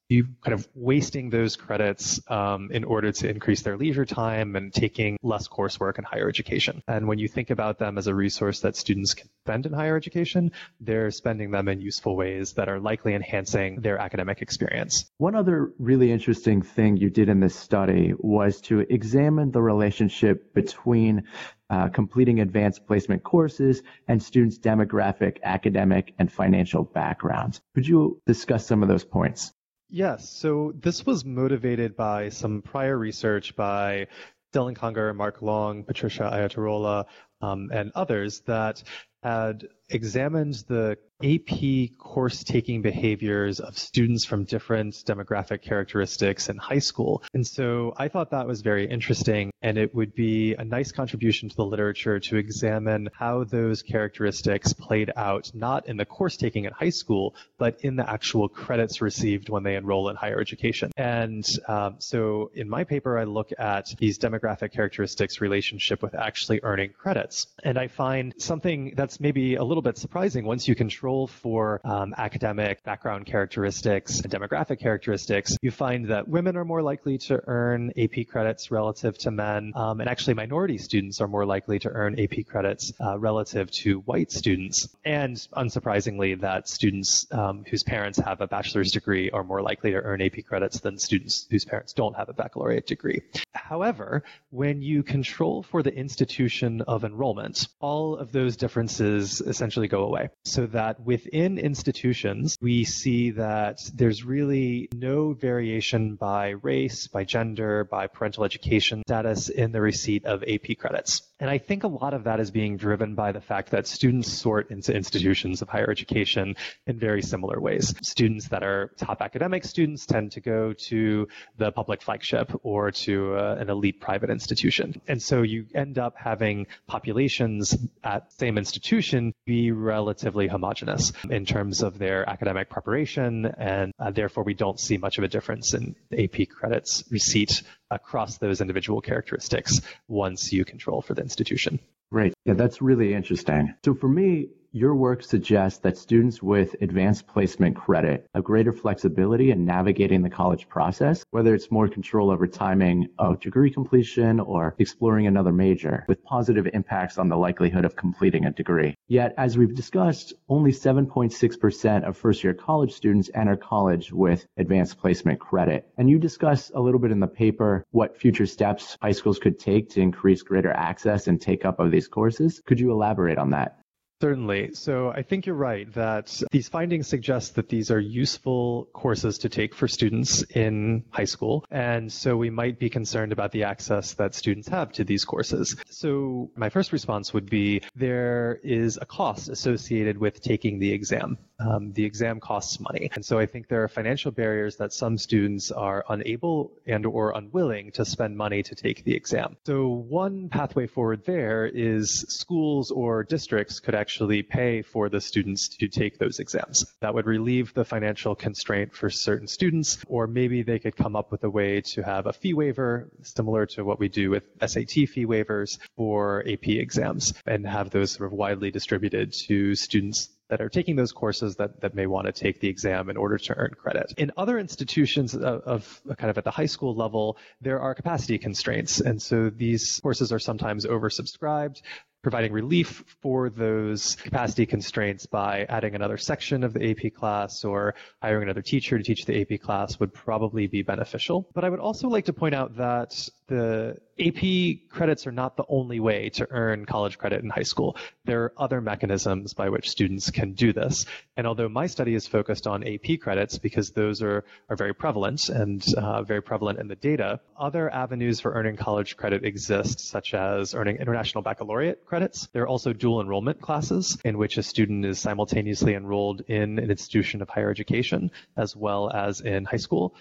you 0.09 0.29
kind 0.43 0.55
of 0.55 0.69
wasting 0.75 1.31
those 1.31 1.57
credits 1.57 2.21
um, 2.29 2.71
in 2.73 2.85
order 2.85 3.11
to 3.11 3.29
increase 3.29 3.63
their 3.63 3.77
leisure 3.77 4.05
time 4.05 4.55
and 4.57 4.73
taking 4.73 5.17
less 5.23 5.49
coursework 5.49 5.99
in 5.99 6.05
higher 6.05 6.29
education. 6.29 6.83
And 6.87 7.09
when 7.09 7.19
you 7.19 7.29
think 7.29 7.51
about 7.51 7.79
them 7.79 7.97
as 7.97 8.07
a 8.07 8.15
resource 8.15 8.61
that 8.61 8.77
students 8.77 9.15
can 9.15 9.29
spend 9.45 9.67
in 9.67 9.73
higher 9.73 9.97
education, 9.97 10.53
they're 10.81 11.11
spending 11.11 11.51
them 11.51 11.69
in 11.69 11.81
useful 11.81 12.17
ways 12.17 12.53
that 12.55 12.69
are 12.69 12.79
likely 12.79 13.15
enhancing 13.15 13.81
their 13.81 13.99
academic 13.99 14.43
experience. 14.43 15.11
One 15.17 15.35
other 15.35 15.73
really 15.79 16.13
interesting 16.13 16.61
thing 16.63 16.97
you 16.97 17.09
did 17.11 17.29
in 17.29 17.41
this 17.41 17.55
study 17.55 18.13
was 18.19 18.61
to 18.63 18.81
examine 18.81 19.53
the 19.53 19.63
relationship 19.63 20.53
between 20.55 21.25
uh, 21.71 21.89
completing 21.89 22.41
advanced 22.41 22.87
placement 22.87 23.23
courses 23.23 23.83
and 24.07 24.23
students' 24.23 24.59
demographic, 24.59 25.39
academic, 25.43 26.15
and 26.19 26.31
financial 26.31 26.85
backgrounds. 26.85 27.61
Could 27.75 27.87
you 27.87 28.21
discuss 28.27 28.67
some 28.67 28.83
of 28.83 28.89
those 28.89 29.05
points? 29.05 29.53
Yes. 29.89 30.29
So 30.31 30.73
this 30.75 31.07
was 31.07 31.25
motivated 31.25 31.97
by 31.97 32.31
some 32.31 32.63
prior 32.63 32.97
research 32.97 33.55
by 33.55 34.09
Dylan 34.53 34.77
Conger, 34.77 35.13
Mark 35.15 35.43
Long, 35.43 35.85
Patricia 35.85 36.31
Iatarola, 36.33 37.07
um, 37.41 37.71
and 37.73 37.93
others 37.95 38.41
that 38.47 38.83
had 39.23 39.69
examined 39.95 40.55
the 40.69 40.99
AP 41.23 41.97
course 41.97 42.43
taking 42.43 42.83
behaviors 42.83 43.61
of 43.61 43.79
students 43.79 44.25
from 44.25 44.45
different 44.45 44.95
demographic 45.07 45.63
characteristics 45.63 46.49
in 46.49 46.57
high 46.57 46.81
school. 46.81 47.23
And 47.33 47.47
so 47.47 47.95
I 47.97 48.09
thought 48.09 48.31
that 48.33 48.47
was 48.47 48.61
very 48.63 48.87
interesting 48.91 49.51
and 49.63 49.79
it 49.79 49.95
would 49.95 50.15
be 50.15 50.55
a 50.55 50.65
nice 50.65 50.93
contribution 50.93 51.49
to 51.49 51.57
the 51.57 51.65
literature 51.65 52.19
to 52.21 52.37
examine 52.37 53.09
how 53.15 53.45
those 53.45 53.83
characteristics 53.83 54.73
played 54.73 55.13
out 55.17 55.51
not 55.55 55.89
in 55.89 55.97
the 55.97 56.05
course 56.05 56.37
taking 56.37 56.65
in 56.65 56.73
high 56.73 56.91
school, 56.91 57.35
but 57.59 57.79
in 57.83 57.97
the 57.97 58.09
actual 58.09 58.49
credits 58.49 59.01
received 59.01 59.49
when 59.49 59.63
they 59.63 59.77
enroll 59.77 60.09
in 60.09 60.17
higher 60.17 60.41
education. 60.41 60.91
And 60.97 61.47
um, 61.69 61.97
so 61.99 62.51
in 62.55 62.69
my 62.69 62.85
paper, 62.85 63.19
I 63.19 63.25
look 63.25 63.51
at 63.59 63.95
these 63.99 64.19
demographic 64.19 64.73
characteristics 64.73 65.41
relationship 65.41 66.03
with 66.03 66.15
actually 66.15 66.61
earning 66.63 66.91
credits. 66.91 67.47
And 67.63 67.79
I 67.79 67.89
find 67.89 68.35
something 68.39 68.95
that's 68.97 69.21
maybe 69.21 69.55
a 69.55 69.65
little 69.65 69.83
bit 69.85 69.99
surprising 69.99 70.47
once 70.47 70.67
you 70.67 70.75
control 70.75 71.27
for 71.27 71.79
um, 71.85 72.15
academic 72.17 72.83
background 72.85 73.27
characteristics 73.27 74.21
and 74.21 74.33
demographic 74.33 74.81
characteristics, 74.81 75.59
you 75.61 75.71
find 75.71 76.07
that 76.09 76.27
women 76.27 76.57
are 76.57 76.65
more 76.65 76.81
likely 76.81 77.19
to 77.19 77.39
earn 77.47 77.93
AP 77.99 78.27
credits 78.29 78.71
relative 78.71 79.19
to 79.19 79.31
men, 79.31 79.73
um, 79.77 80.01
and 80.01 80.09
actually 80.09 80.33
minority 80.33 80.79
students 80.79 81.21
are 81.21 81.29
more 81.29 81.45
likely 81.45 81.79
to 81.79 81.91
earn 81.91 82.19
AP 82.19 82.47
credits 82.47 82.95
uh, 82.99 83.19
relative 83.19 83.71
to 83.71 83.99
white 84.01 84.33
students. 84.33 84.89
And 85.05 85.37
unsurprisingly, 85.55 86.41
that 86.41 86.67
students 86.67 87.27
um, 87.31 87.65
whose 87.69 87.83
parents 87.83 88.19
have 88.19 88.41
a 88.41 88.47
bachelor's 88.47 88.91
degree 88.91 89.31
are 89.31 89.45
more 89.45 89.61
likely 89.61 89.91
to 89.91 89.99
earn 89.99 90.23
AP 90.23 90.47
credits 90.47 90.81
than 90.81 90.99
students 90.99 91.47
whose 91.51 91.67
parents 91.67 91.93
don't 91.93 92.17
have 92.17 92.31
a 92.31 92.33
baccalaureate 92.33 92.87
degree. 92.87 93.21
However, 93.53 94.25
when 94.51 94.81
you 94.81 95.03
control 95.03 95.63
for 95.63 95.83
the 95.83 95.95
institution 95.95 96.81
of 96.81 97.05
enrollment, 97.05 97.69
all 97.81 98.17
of 98.17 98.33
those 98.33 98.57
differences 98.57 99.43
essentially 99.43 99.64
go 99.89 100.05
away 100.05 100.29
so 100.45 100.67
that 100.67 100.85
that 100.85 101.01
within 101.05 101.59
institutions, 101.59 102.59
we 102.61 102.85
see 102.85 103.31
that 103.31 103.79
there's 103.95 104.23
really 104.23 104.89
no 104.95 105.33
variation 105.33 106.15
by 106.15 106.51
race, 106.51 107.07
by 107.09 107.25
gender, 107.25 107.85
by 107.85 108.07
parental 108.07 108.45
education 108.45 109.03
status 109.07 109.49
in 109.49 109.73
the 109.73 109.81
receipt 109.81 110.27
of 110.27 110.45
AP 110.45 110.77
credits. 110.79 111.23
And 111.41 111.51
I 111.51 111.59
think 111.59 111.85
a 111.85 111.89
lot 111.89 112.15
of 112.15 112.25
that 112.25 112.41
is 112.41 112.51
being 112.51 112.77
driven 112.77 113.15
by 113.15 113.33
the 113.33 113.41
fact 113.41 113.71
that 113.71 113.87
students 113.87 114.33
sort 114.33 114.71
into 114.71 114.95
institutions 114.95 115.63
of 115.63 115.69
higher 115.69 115.91
education 115.91 116.57
in 116.87 116.99
very 116.99 117.23
similar 117.23 117.61
ways. 117.61 117.95
Students 118.03 118.49
that 118.49 118.63
are 118.63 118.93
top 118.99 119.21
academic 119.21 119.65
students 119.65 120.07
tend 120.07 120.33
to 120.33 120.41
go 120.41 120.73
to 120.89 121.27
the 121.59 121.73
public 121.73 122.03
flagship 122.03 122.53
or 122.63 122.91
to 122.93 123.35
uh, 123.37 123.57
an 123.59 123.69
elite 123.69 124.01
private 124.01 124.31
institution. 124.31 125.01
And 125.09 125.21
so 125.21 125.43
you 125.43 125.67
end 125.75 125.99
up 125.99 126.15
having 126.17 126.67
populations 126.87 127.77
at 128.03 128.33
same 128.33 128.59
institution 128.59 129.33
be 129.45 129.54
relatively 129.71 130.47
homogenous 130.49 131.13
in 131.29 131.45
terms 131.45 131.83
of 131.83 131.99
their 131.99 132.29
academic 132.29 132.71
preparation, 132.71 133.47
and 133.47 133.93
uh, 133.99 134.11
therefore 134.11 134.45
we 134.45 134.55
don't 134.55 134.79
see 134.79 134.97
much 134.97 135.19
of 135.19 135.25
a 135.25 135.29
difference 135.29 135.75
in 135.75 135.95
AP 136.17 136.49
credits 136.49 137.05
receipt 137.11 137.63
across 137.91 138.39
those 138.39 138.61
individual 138.61 139.01
characteristics 139.01 139.81
once 140.09 140.53
you 140.53 140.65
control 140.65 141.03
for 141.03 141.15
the 141.15 141.23
institution. 141.23 141.79
Right. 142.11 142.33
Yeah, 142.45 142.55
that's 142.55 142.81
really 142.81 143.15
interesting. 143.15 143.75
So 143.85 143.95
for 143.95 144.09
me, 144.09 144.49
your 144.75 144.97
work 144.97 145.23
suggests 145.23 145.79
that 145.79 145.97
students 145.97 146.43
with 146.43 146.75
advanced 146.81 147.29
placement 147.29 147.77
credit 147.77 148.27
have 148.35 148.43
greater 148.43 148.73
flexibility 148.73 149.53
in 149.53 149.65
navigating 149.65 150.21
the 150.21 150.29
college 150.29 150.69
process, 150.69 151.25
whether 151.31 151.55
it's 151.55 151.71
more 151.71 151.87
control 151.87 152.29
over 152.29 152.49
timing 152.49 153.07
of 153.17 153.39
degree 153.39 153.71
completion 153.71 154.41
or 154.41 154.75
exploring 154.81 155.29
another 155.29 155.53
major, 155.53 156.05
with 156.09 156.25
positive 156.25 156.67
impacts 156.75 157.19
on 157.19 157.29
the 157.29 157.37
likelihood 157.37 157.85
of 157.85 157.95
completing 157.95 158.47
a 158.47 158.51
degree. 158.51 158.97
Yet, 159.07 159.33
as 159.39 159.57
we've 159.57 159.77
discussed, 159.77 160.35
only 160.49 160.73
7.6% 160.73 162.03
of 162.03 162.17
first 162.17 162.43
year 162.43 162.53
college 162.53 162.95
students 162.95 163.31
enter 163.33 163.57
college 163.57 164.13
with 164.13 164.45
advanced 164.57 164.99
placement 164.99 165.39
credit. 165.39 165.89
And 165.97 166.11
you 166.11 166.19
discuss 166.19 166.73
a 166.75 166.81
little 166.81 166.99
bit 166.99 167.13
in 167.13 167.21
the 167.21 167.29
paper 167.29 167.85
what 167.93 168.19
future 168.19 168.47
steps 168.47 168.99
high 169.01 169.13
schools 169.13 169.39
could 169.39 169.61
take 169.61 169.91
to 169.91 170.01
increase 170.01 170.43
greater 170.43 170.73
access 170.73 171.29
and 171.29 171.41
take 171.41 171.65
up 171.65 171.79
of 171.79 171.93
these 171.93 172.09
courses. 172.09 172.61
Could 172.67 172.81
you 172.81 172.91
elaborate 172.91 173.39
on 173.39 173.51
that? 173.51 173.79
Certainly. 174.25 174.73
So 174.73 175.11
I 175.11 175.21
think 175.21 175.45
you're 175.45 175.55
right 175.55 175.93
that 175.93 176.41
these 176.51 176.71
findings 176.71 177.09
suggest 177.09 177.57
that 177.57 177.69
these 177.69 177.91
are 177.91 178.01
useful 178.01 178.89
courses 178.95 179.37
to 179.41 179.51
take 179.51 179.75
for 179.75 179.87
students 179.87 180.43
in 180.45 181.05
high 181.11 181.27
school. 181.27 181.63
And 181.71 182.11
so 182.11 182.35
we 182.35 182.49
might 182.49 182.79
be 182.79 182.89
concerned 182.89 183.33
about 183.33 183.53
the 183.53 183.65
access 183.65 184.15
that 184.15 184.35
students 184.35 184.67
have 184.69 184.93
to 184.93 185.05
these 185.05 185.27
courses. 185.27 185.77
So 185.91 186.51
my 186.57 186.71
first 186.71 186.91
response 186.91 187.35
would 187.35 187.51
be 187.51 187.83
there 187.97 188.61
is 188.65 188.99
a 188.99 189.05
cost 189.05 189.51
associated 189.51 190.17
with 190.17 190.41
taking 190.41 190.79
the 190.79 190.93
exam. 190.95 191.37
Um, 191.61 191.93
the 191.93 192.05
exam 192.05 192.41
costs 192.41 192.81
money. 192.81 193.11
And 193.15 193.25
so 193.25 193.39
I 193.39 193.47
think 193.47 193.69
there 193.69 193.85
are 193.85 193.89
financial 193.89 194.33
barriers 194.33 194.77
that 194.77 194.93
some 194.93 195.17
students 195.19 195.71
are 195.71 196.05
unable 196.09 196.73
and 196.87 197.07
or 197.07 197.31
unwilling 197.37 197.93
to 197.93 198.05
spend 198.05 198.37
money 198.37 198.63
to 198.65 198.75
take 198.75 199.05
the 199.05 199.15
exam. 199.15 199.57
So 199.65 199.87
one 199.87 200.49
pathway 200.49 200.89
forward 200.89 201.25
there 201.25 201.67
is 201.67 202.25
schools 202.29 202.91
or 202.91 203.23
districts 203.23 203.79
could 203.79 203.95
actually 203.95 204.43
pay 204.43 204.83
for 204.83 205.09
the 205.09 205.21
students 205.21 205.69
to 205.79 205.87
take 205.87 206.19
those 206.19 206.41
exams. 206.41 206.85
That 207.01 207.15
would 207.15 207.27
relieve 207.27 207.73
the 207.73 207.85
financial 207.85 208.35
constraint 208.35 208.93
for 208.93 209.09
certain 209.09 209.47
students, 209.47 209.99
or 210.09 210.27
maybe 210.27 210.63
they 210.63 210.81
could 210.81 210.97
come 210.97 211.15
up 211.15 211.31
with 211.31 211.45
a 211.45 211.51
way 211.51 211.83
to 211.93 212.03
have 212.03 212.27
a 212.27 212.33
fee 212.33 212.55
waiver 212.55 213.11
similar 213.23 213.67
to 213.67 213.85
what 213.85 214.01
we 214.01 214.09
do 214.09 214.31
with 214.31 214.45
SAT 214.61 214.91
fee 214.91 215.27
waivers 215.27 215.79
for 215.97 216.45
AP 216.49 216.69
exams 216.69 217.33
and 217.47 217.67
have 217.67 217.91
those 217.91 218.13
sort 218.13 218.27
of 218.27 218.33
widely 218.33 218.71
distributed 218.71 219.33
to 219.47 219.75
students 219.75 220.31
that 220.49 220.61
are 220.61 220.69
taking 220.69 220.97
those 220.97 221.13
courses 221.13 221.57
that, 221.57 221.81
that 221.81 221.95
may 221.95 222.07
want 222.07 222.27
to 222.27 222.33
take 222.33 222.61
the 222.61 222.69
exam 222.69 223.09
in 223.11 223.17
order 223.17 223.39
to 223.39 223.55
earn 223.57 223.73
credit. 223.77 224.13
In 224.17 224.31
other 224.37 224.59
institutions 224.59 225.35
of, 225.35 225.43
of, 225.43 226.01
kind 226.19 226.31
of 226.31 226.39
at 226.39 226.45
the 226.45 226.51
high 226.51 226.67
school 226.67 226.95
level, 226.95 227.39
there 227.61 227.81
are 227.81 227.95
capacity 227.95 228.39
constraints. 228.39 229.01
And 229.01 229.21
so 229.21 229.51
these 229.51 230.01
courses 230.03 230.33
are 230.33 230.39
sometimes 230.39 230.87
oversubscribed 230.87 231.81
providing 232.25 232.53
relief 232.53 233.05
for 233.21 233.51
those 233.51 234.17
capacity 234.17 234.65
constraints 234.65 235.27
by 235.27 235.67
adding 235.69 235.95
another 235.95 236.17
section 236.17 236.65
of 236.65 236.73
the 236.73 236.91
AP 236.91 237.13
class 237.15 237.65
or 237.65 237.95
hiring 238.21 238.45
another 238.45 238.63
teacher 238.63 238.97
to 238.97 239.05
teach 239.05 239.27
the 239.27 239.43
AP 239.43 239.61
class 239.61 240.01
would 240.01 240.13
probably 240.13 240.67
be 240.67 240.83
beneficial. 240.83 241.47
But 241.55 241.65
I 241.65 241.69
would 241.69 241.81
also 241.81 242.09
like 242.09 242.25
to 242.25 242.33
point 242.33 242.55
out 242.55 242.79
that 242.79 243.29
the 243.47 243.99
AP 244.19 244.89
credits 244.89 245.27
are 245.27 245.33
not 245.33 245.57
the 245.57 245.65
only 245.69 246.01
way 246.01 246.31
to 246.31 246.47
earn 246.51 246.87
college 246.87 247.19
credit 247.19 247.43
in 247.43 247.51
high 247.51 247.65
school. 247.65 247.97
There 248.25 248.45
are 248.45 248.53
other 248.57 248.81
mechanisms 248.81 249.55
by 249.55 249.69
which 249.69 249.91
students 249.91 250.31
can 250.31 250.53
do 250.53 250.73
this. 250.73 251.05
And 251.37 251.47
although 251.47 251.69
my 251.69 251.87
study 251.87 252.15
is 252.15 252.27
focused 252.27 252.67
on 252.67 252.87
AP 252.87 253.21
credits 253.21 253.59
because 253.59 253.91
those 253.91 254.23
are, 254.23 254.45
are 254.69 254.77
very 254.77 254.95
prevalent 254.95 255.49
and 255.49 255.85
uh, 255.97 256.23
very 256.23 256.43
prevalent 256.43 256.79
in 256.79 256.89
the 256.89 256.95
data, 256.95 257.41
other 257.59 257.91
avenues 257.91 258.41
for 258.41 258.53
earning 258.53 258.77
college 258.77 259.17
credit 259.17 259.45
exist, 259.45 260.01
such 260.01 260.33
as 260.33 260.75
earning 260.75 260.97
international 260.97 261.43
baccalaureate 261.43 262.07
credits. 262.07 262.49
There 262.53 262.63
are 262.63 262.69
also 262.69 262.93
dual 262.93 263.21
enrollment 263.21 263.61
classes 263.61 264.17
in 264.25 264.39
which 264.39 264.59
a 264.59 264.63
student 264.63 265.05
is 265.05 265.19
simultaneously 265.19 265.95
enrolled 265.95 266.43
in 266.43 266.79
an 266.79 266.91
institution 266.91 267.43
of 267.43 267.49
higher 267.49 267.71
education 267.71 268.31
as 268.57 268.77
well 268.77 269.11
as 269.11 269.41
in 269.41 269.65
high 269.65 269.77
school. 269.77 270.15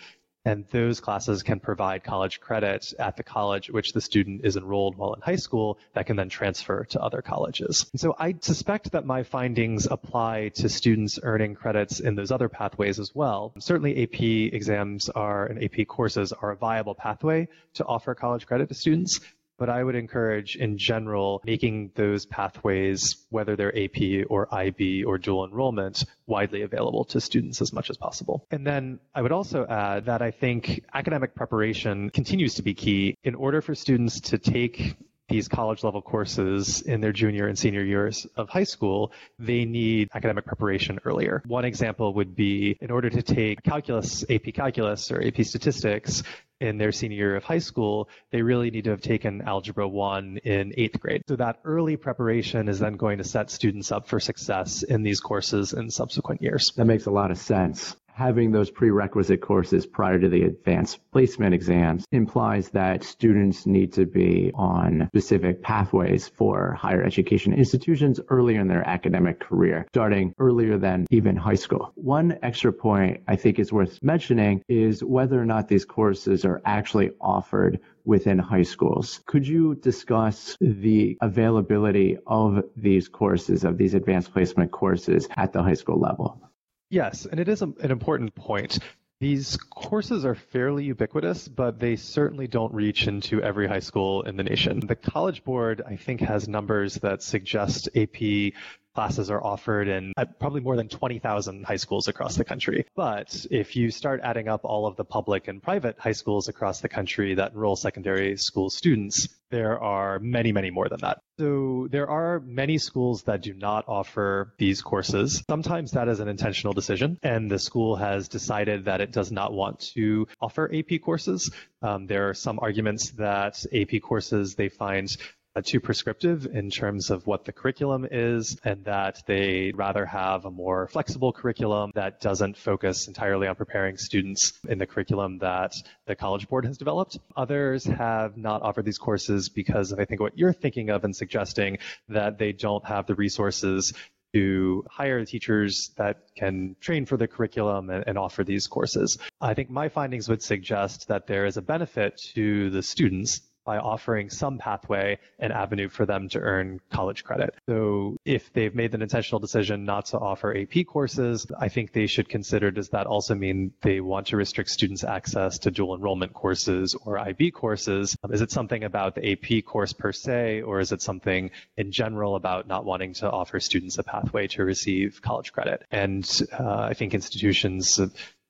And 0.46 0.66
those 0.72 1.00
classes 1.00 1.42
can 1.42 1.62
provide 1.62 2.04
college 2.04 2.42
credit 2.42 2.94
at 3.00 3.16
the 3.16 3.24
college 3.24 3.70
which 3.70 3.94
the 3.94 4.02
student 4.02 4.42
is 4.44 4.58
enrolled 4.58 4.98
while 4.98 5.14
in 5.14 5.22
high 5.22 5.38
school 5.38 5.80
that 5.94 6.06
can 6.06 6.18
then 6.18 6.28
transfer 6.28 6.84
to 6.86 7.02
other 7.02 7.22
colleges. 7.22 7.90
And 7.94 8.00
so 8.00 8.14
I 8.20 8.36
suspect 8.42 8.92
that 8.92 9.06
my 9.06 9.24
findings 9.24 9.88
apply 9.90 10.50
to 10.56 10.68
students 10.68 11.18
earning 11.24 11.56
credits 11.56 12.02
in 12.02 12.16
those 12.16 12.32
other 12.32 12.50
pathways 12.50 13.00
as 13.00 13.16
well. 13.16 13.54
Certainly 13.60 14.04
AP 14.04 14.54
exams 14.54 15.08
are 15.10 15.46
and 15.46 15.64
AP 15.64 15.88
courses 15.88 16.34
are 16.34 16.52
a 16.52 16.58
viable 16.58 16.96
pathway 16.96 17.48
to 17.76 17.86
offer 17.86 18.14
college 18.14 18.46
credit 18.46 18.68
to 18.68 18.76
students, 18.76 19.22
but 19.58 19.70
I 19.70 19.84
would 19.84 19.96
encourage 19.96 20.56
in 20.56 20.78
general 20.78 21.42
making 21.46 21.92
those 21.96 22.26
pathways, 22.26 23.26
whether 23.30 23.56
they're 23.56 23.78
AP 23.78 24.26
or 24.30 24.54
IB 24.54 25.04
or 25.04 25.18
dual 25.18 25.46
enrollment, 25.46 26.04
widely 26.26 26.62
available 26.62 27.06
to 27.06 27.22
students 27.22 27.62
as 27.62 27.74
much 27.74 27.90
as 27.90 27.98
possible. 27.98 28.46
And 28.52 28.66
then 28.66 29.00
I 29.14 29.22
would 29.22 29.32
also 29.32 29.66
add 29.66 30.06
that 30.06 30.22
I 30.22 30.32
think 30.32 30.84
academic 30.94 31.36
preparation 31.36 32.10
continues 32.10 32.56
to 32.56 32.64
be 32.64 32.74
key 32.74 33.16
in 33.24 33.36
order 33.36 33.62
for 33.62 33.76
students 33.76 34.20
to 34.22 34.38
take 34.38 34.96
these 35.34 35.48
college 35.48 35.84
level 35.84 36.00
courses 36.00 36.82
in 36.84 37.02
their 37.02 37.12
junior 37.12 37.48
and 37.48 37.58
senior 37.58 37.84
years 37.84 38.28
of 38.36 38.50
high 38.50 38.64
school, 38.64 39.12
they 39.40 39.66
need 39.66 40.08
academic 40.14 40.46
preparation 40.46 41.00
earlier. 41.06 41.42
One 41.48 41.66
example 41.66 42.14
would 42.14 42.36
be 42.36 42.78
in 42.80 42.92
order 42.92 43.10
to 43.10 43.24
take 43.24 43.64
calculus, 43.64 44.24
AP 44.30 44.54
calculus 44.54 45.12
or 45.12 45.24
AP 45.26 45.44
statistics, 45.44 46.22
in 46.62 46.78
their 46.78 46.94
senior 46.94 47.18
year 47.18 47.36
of 47.36 47.44
high 47.44 47.60
school, 47.60 48.08
they 48.32 48.42
really 48.42 48.72
need 48.72 48.86
to 48.86 48.92
have 48.92 49.02
taken 49.02 49.42
Algebra 49.42 49.86
1 49.86 50.38
in 50.46 50.74
eighth 50.78 50.98
grade. 50.98 51.24
So 51.28 51.36
that 51.36 51.60
early 51.66 51.98
preparation 51.98 52.70
is 52.70 52.80
then 52.80 52.94
going 52.94 53.18
to 53.18 53.26
set 53.26 53.50
students 53.50 53.92
up 53.92 54.08
for 54.08 54.20
success 54.22 54.82
in 54.82 55.04
these 55.04 55.20
courses 55.20 55.74
in 55.74 55.90
subsequent 55.90 56.42
years. 56.42 56.72
That 56.78 56.86
makes 56.86 57.06
a 57.06 57.12
lot 57.12 57.32
of 57.32 57.38
sense 57.38 57.98
having 58.14 58.52
those 58.52 58.70
prerequisite 58.70 59.42
courses 59.42 59.86
prior 59.86 60.20
to 60.20 60.30
the 60.30 60.44
advanced 60.44 61.00
placement 61.12 61.54
exams 61.54 62.06
implies 62.12 62.70
that 62.70 63.04
students 63.04 63.66
need 63.66 63.92
to 63.94 64.06
be 64.06 64.52
on 64.54 65.08
specific 65.08 65.62
pathways 65.62 66.28
for 66.28 66.74
higher 66.74 67.04
education 67.04 67.54
institutions 67.54 68.20
earlier 68.30 68.62
in 68.62 68.68
their 68.68 68.88
academic 68.88 69.40
career, 69.40 69.86
starting 69.92 70.34
earlier 70.40 70.78
than 70.78 71.08
even 71.10 71.36
high 71.36 71.56
school. 71.56 71.92
One 71.96 72.38
extra 72.44 72.72
point 72.72 73.22
I 73.28 73.36
think 73.36 73.58
is 73.60 73.74
worth 73.74 74.02
mentioning 74.04 74.64
is 74.68 75.04
whether 75.04 75.42
or 75.42 75.46
not 75.46 75.68
these 75.68 75.86
courses 75.86 76.46
are 76.46 76.62
actually 76.66 77.12
offered 77.20 77.80
within 78.06 78.38
high 78.38 78.64
schools. 78.64 79.22
Could 79.26 79.48
you 79.48 79.76
discuss 79.76 80.56
the 80.60 81.18
availability 81.22 82.18
of 82.28 82.64
these 82.76 83.08
courses, 83.08 83.64
of 83.64 83.78
these 83.78 83.94
advanced 83.94 84.34
placement 84.34 84.72
courses 84.72 85.28
at 85.36 85.54
the 85.54 85.64
high 85.64 85.74
school 85.74 86.00
level? 86.00 86.53
Yes, 86.94 87.26
and 87.26 87.40
it 87.40 87.48
is 87.48 87.64
a, 87.64 87.74
an 87.82 87.90
important 87.90 88.36
point. 88.36 88.78
These 89.20 89.58
courses 89.58 90.26
are 90.26 90.36
fairly 90.36 90.84
ubiquitous, 90.84 91.48
but 91.48 91.80
they 91.80 91.96
certainly 91.96 92.46
don't 92.46 92.72
reach 92.72 93.08
into 93.08 93.42
every 93.42 93.68
high 93.68 93.80
school 93.80 94.22
in 94.22 94.38
the 94.38 94.44
nation. 94.44 94.80
The 94.80 94.96
College 94.96 95.44
Board, 95.44 95.82
I 95.84 95.96
think, 95.96 96.22
has 96.22 96.48
numbers 96.48 96.94
that 96.98 97.24
suggest 97.24 97.90
AP 97.96 98.54
classes 98.94 99.30
are 99.30 99.44
offered 99.44 99.88
in 99.88 100.14
probably 100.40 100.62
more 100.62 100.76
than 100.76 100.88
20,000 100.88 101.66
high 101.66 101.76
schools 101.78 102.08
across 102.08 102.36
the 102.36 102.46
country. 102.46 102.86
But 102.96 103.46
if 103.50 103.76
you 103.76 103.92
start 103.92 104.22
adding 104.24 104.48
up 104.48 104.62
all 104.64 104.86
of 104.86 104.96
the 104.96 105.06
public 105.06 105.48
and 105.48 105.62
private 105.62 105.98
high 106.00 106.12
schools 106.12 106.48
across 106.48 106.82
the 106.82 106.90
country 106.90 107.36
that 107.36 107.54
enroll 107.54 107.76
secondary 107.76 108.38
school 108.38 108.70
students, 108.70 109.28
there 109.50 109.80
are 109.80 110.20
many, 110.20 110.52
many 110.52 110.72
more 110.72 110.90
than 110.90 111.00
that. 111.02 111.20
So 111.40 111.88
there 111.92 112.10
are 112.10 112.40
many 112.40 112.78
schools 112.78 113.24
that 113.24 113.42
do 113.42 113.54
not 113.54 113.86
offer 113.88 114.54
these 114.58 114.82
courses. 114.82 115.44
Sometimes 115.50 115.92
that 115.92 116.08
is 116.08 116.20
an 116.20 116.28
intentional 116.28 116.74
decision, 116.74 117.18
and 117.22 117.50
the 117.50 117.60
school 117.60 117.96
has 117.96 118.28
decided 118.28 118.86
that 118.86 119.02
it 119.02 119.12
does 119.12 119.32
not 119.32 119.54
want 119.54 119.92
to 119.96 120.28
offer 120.42 120.72
AP 120.74 121.02
courses. 121.02 121.52
Um, 121.82 122.08
there 122.08 122.30
are 122.30 122.34
some 122.34 122.60
arguments 122.62 123.12
that 123.12 123.64
AP 123.74 124.02
courses 124.02 124.56
they 124.56 124.70
find 124.70 125.08
uh, 125.10 125.43
Uh, 125.56 125.62
too 125.64 125.80
prescriptive 125.80 126.48
in 126.48 126.72
terms 126.72 127.12
of 127.12 127.28
what 127.28 127.46
the 127.46 127.52
curriculum 127.52 128.08
is, 128.10 128.58
and 128.64 128.84
that 128.86 129.22
they'd 129.28 129.78
rather 129.78 130.04
have 130.04 130.46
a 130.46 130.50
more 130.50 130.88
flexible 130.88 131.32
curriculum 131.32 131.92
that 131.94 132.20
doesn't 132.20 132.58
focus 132.58 133.08
entirely 133.08 133.46
on 133.46 133.54
preparing 133.54 133.96
students 133.96 134.54
in 134.68 134.80
the 134.80 134.88
curriculum 134.88 135.38
that 135.38 135.72
the 136.08 136.16
College 136.16 136.48
Board 136.50 136.66
has 136.66 136.80
developed. 136.80 137.20
Others 137.38 137.84
have 137.84 138.36
not 138.36 138.64
offered 138.64 138.84
these 138.84 138.98
courses 138.98 139.50
because 139.50 139.92
of, 139.92 140.00
I 140.00 140.06
think, 140.06 140.22
what 140.22 140.36
you're 140.40 140.54
thinking 140.54 140.90
of 140.90 141.04
and 141.04 141.16
suggesting 141.16 141.78
that 142.10 142.40
they 142.40 142.52
don't 142.52 142.84
have 142.88 143.06
the 143.06 143.14
resources 143.14 143.94
to 144.34 144.84
hire 144.90 145.24
teachers 145.24 145.92
that 145.98 146.24
can 146.36 146.76
train 146.82 147.06
for 147.06 147.16
the 147.16 147.28
curriculum 147.28 147.92
and, 147.92 148.04
and, 148.08 148.18
offer 148.18 148.44
these 148.44 148.66
courses. 148.66 149.20
I 149.40 149.54
think 149.54 149.70
my 149.70 149.90
findings 149.90 150.28
would 150.28 150.42
suggest 150.42 151.10
that 151.10 151.28
there 151.28 151.46
is 151.46 151.58
a 151.58 151.62
benefit 151.62 152.20
to 152.34 152.72
the 152.72 152.82
students 152.82 153.42
by 153.66 153.78
offering 153.78 154.30
some 154.30 154.58
pathway 154.58 155.20
and 155.40 155.54
avenue 155.54 155.90
for 155.90 156.06
them 156.06 156.30
to 156.30 156.40
earn 156.40 156.80
college 156.92 157.24
credit. 157.24 157.56
So 157.68 158.18
if 158.26 158.52
they've 158.54 158.74
made 158.74 158.94
an 158.94 159.02
intentional 159.02 159.40
decision 159.40 159.86
not 159.86 160.08
to 160.08 160.20
offer 160.20 160.56
AP 160.56 160.86
courses, 160.88 161.48
I 161.58 161.70
think 161.70 161.94
they 161.94 162.08
should 162.08 162.30
consider 162.30 162.72
does 162.72 162.90
that 162.90 163.08
also 163.08 163.36
mean 163.36 163.74
they 163.82 164.02
want 164.02 164.28
to 164.28 164.38
restrict 164.38 164.70
students' 164.70 165.04
access 165.04 165.60
to 165.60 165.72
dual 165.72 165.96
enrollment 165.96 166.34
courses 166.34 166.96
or 167.06 167.20
IB 167.20 167.52
courses? 167.52 168.16
Is 168.30 168.42
it 168.42 168.52
something 168.52 168.84
about 168.84 169.16
the 169.16 169.32
AP 169.32 169.66
course 169.66 169.94
per 169.94 170.12
se, 170.12 170.62
or 170.62 170.80
is 170.80 170.92
it 170.92 171.02
something 171.02 171.52
in 171.78 171.92
general 171.92 172.36
about 172.36 172.68
not 172.68 172.86
wanting 172.86 173.14
to 173.16 173.30
offer 173.30 173.60
students 173.60 173.98
a 173.98 174.04
pathway 174.04 174.48
to 174.48 174.64
receive 174.64 175.22
college 175.22 175.54
credit? 175.54 175.84
And 175.92 176.30
uh, 176.52 176.88
I 176.90 176.94
think 176.94 177.14
institutions 177.14 178.00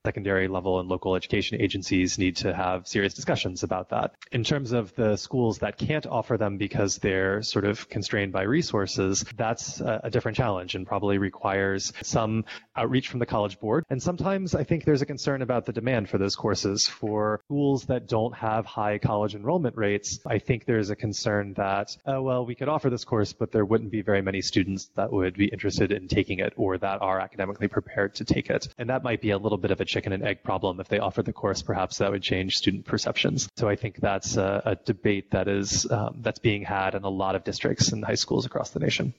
secondary 0.05 0.49
level 0.49 0.81
and 0.81 0.89
local 0.89 1.15
education 1.15 1.61
agencies 1.61 2.17
need 2.17 2.35
to 2.35 2.53
have 2.53 2.85
serious 2.85 3.13
discussions 3.13 3.63
about 3.63 3.89
that. 3.89 4.13
In 4.33 4.43
terms 4.43 4.73
of 4.73 4.93
the 4.95 5.15
schools 5.15 5.59
that 5.59 5.77
can't 5.77 6.05
offer 6.05 6.37
them 6.37 6.57
because 6.57 6.97
they're 6.97 7.41
sort 7.41 7.63
of 7.63 7.87
constrained 7.87 8.33
by 8.33 8.41
resources, 8.41 9.23
that's 9.37 9.79
a, 9.79 10.09
different 10.13 10.37
challenge 10.37 10.75
and 10.75 10.85
probably 10.85 11.17
requires 11.17 11.91
some 12.03 12.45
outreach 12.75 13.07
from 13.07 13.19
the 13.19 13.25
college 13.25 13.59
board. 13.59 13.83
And 13.89 14.03
sometimes 14.03 14.53
I 14.53 14.63
think 14.63 14.85
there's 14.85 15.01
a 15.01 15.07
concern 15.07 15.41
about 15.41 15.65
the 15.65 15.73
demand 15.73 16.07
for 16.07 16.19
those 16.19 16.35
courses. 16.35 16.87
For 16.87 17.39
schools 17.45 17.85
that 17.85 18.07
don't 18.07 18.35
have 18.35 18.67
high 18.67 18.99
college 18.99 19.33
enrollment 19.33 19.75
rates, 19.75 20.19
I 20.27 20.37
think 20.37 20.65
there's 20.65 20.91
a 20.91 20.95
concern 20.95 21.53
that, 21.53 21.97
oh, 22.05 22.21
well, 22.21 22.45
we 22.45 22.53
could 22.53 22.67
offer 22.67 22.91
this 22.91 23.05
course, 23.05 23.33
but 23.33 23.51
there 23.51 23.65
wouldn't 23.65 23.89
be 23.89 24.01
very 24.01 24.21
many 24.21 24.41
students 24.41 24.91
that 24.95 25.11
would 25.11 25.35
be 25.35 25.47
interested 25.47 25.91
in 25.91 26.07
taking 26.07 26.39
it 26.39 26.53
or 26.57 26.77
that 26.77 27.01
are 27.01 27.19
academically 27.19 27.69
prepared 27.69 28.13
to 28.15 28.25
take 28.25 28.51
it. 28.51 28.67
And 28.77 28.89
that 28.89 29.03
might 29.03 29.21
be 29.21 29.31
a 29.31 29.37
little 29.37 29.57
bit 29.57 29.71
of 29.71 29.81
a 29.81 29.85
chicken 29.93 30.11
and 30.13 30.23
egg 30.23 30.43
problem. 30.43 30.79
If 30.79 30.87
they 30.87 30.99
offered 30.99 31.25
the 31.25 31.33
course, 31.33 31.61
perhaps 31.61 31.99
that 31.99 32.11
would 32.11 32.23
change 32.23 32.57
student 32.57 32.85
perceptions. 32.85 33.47
So 33.57 33.69
I 33.69 33.75
think 33.75 33.97
that's 33.97 34.37
a, 34.37 34.61
a 34.65 34.75
debate 34.75 35.31
that 35.31 35.47
is 35.47 35.89
um, 35.89 36.17
that's 36.25 36.39
being 36.39 36.63
had 36.63 36.95
in 36.95 37.03
a 37.03 37.09
lot 37.09 37.35
of 37.35 37.43
districts 37.43 37.91
and 37.91 38.03
high 38.03 38.15
schools 38.15 38.45
across 38.45 38.71
the 38.71 38.79
nation. 38.79 39.13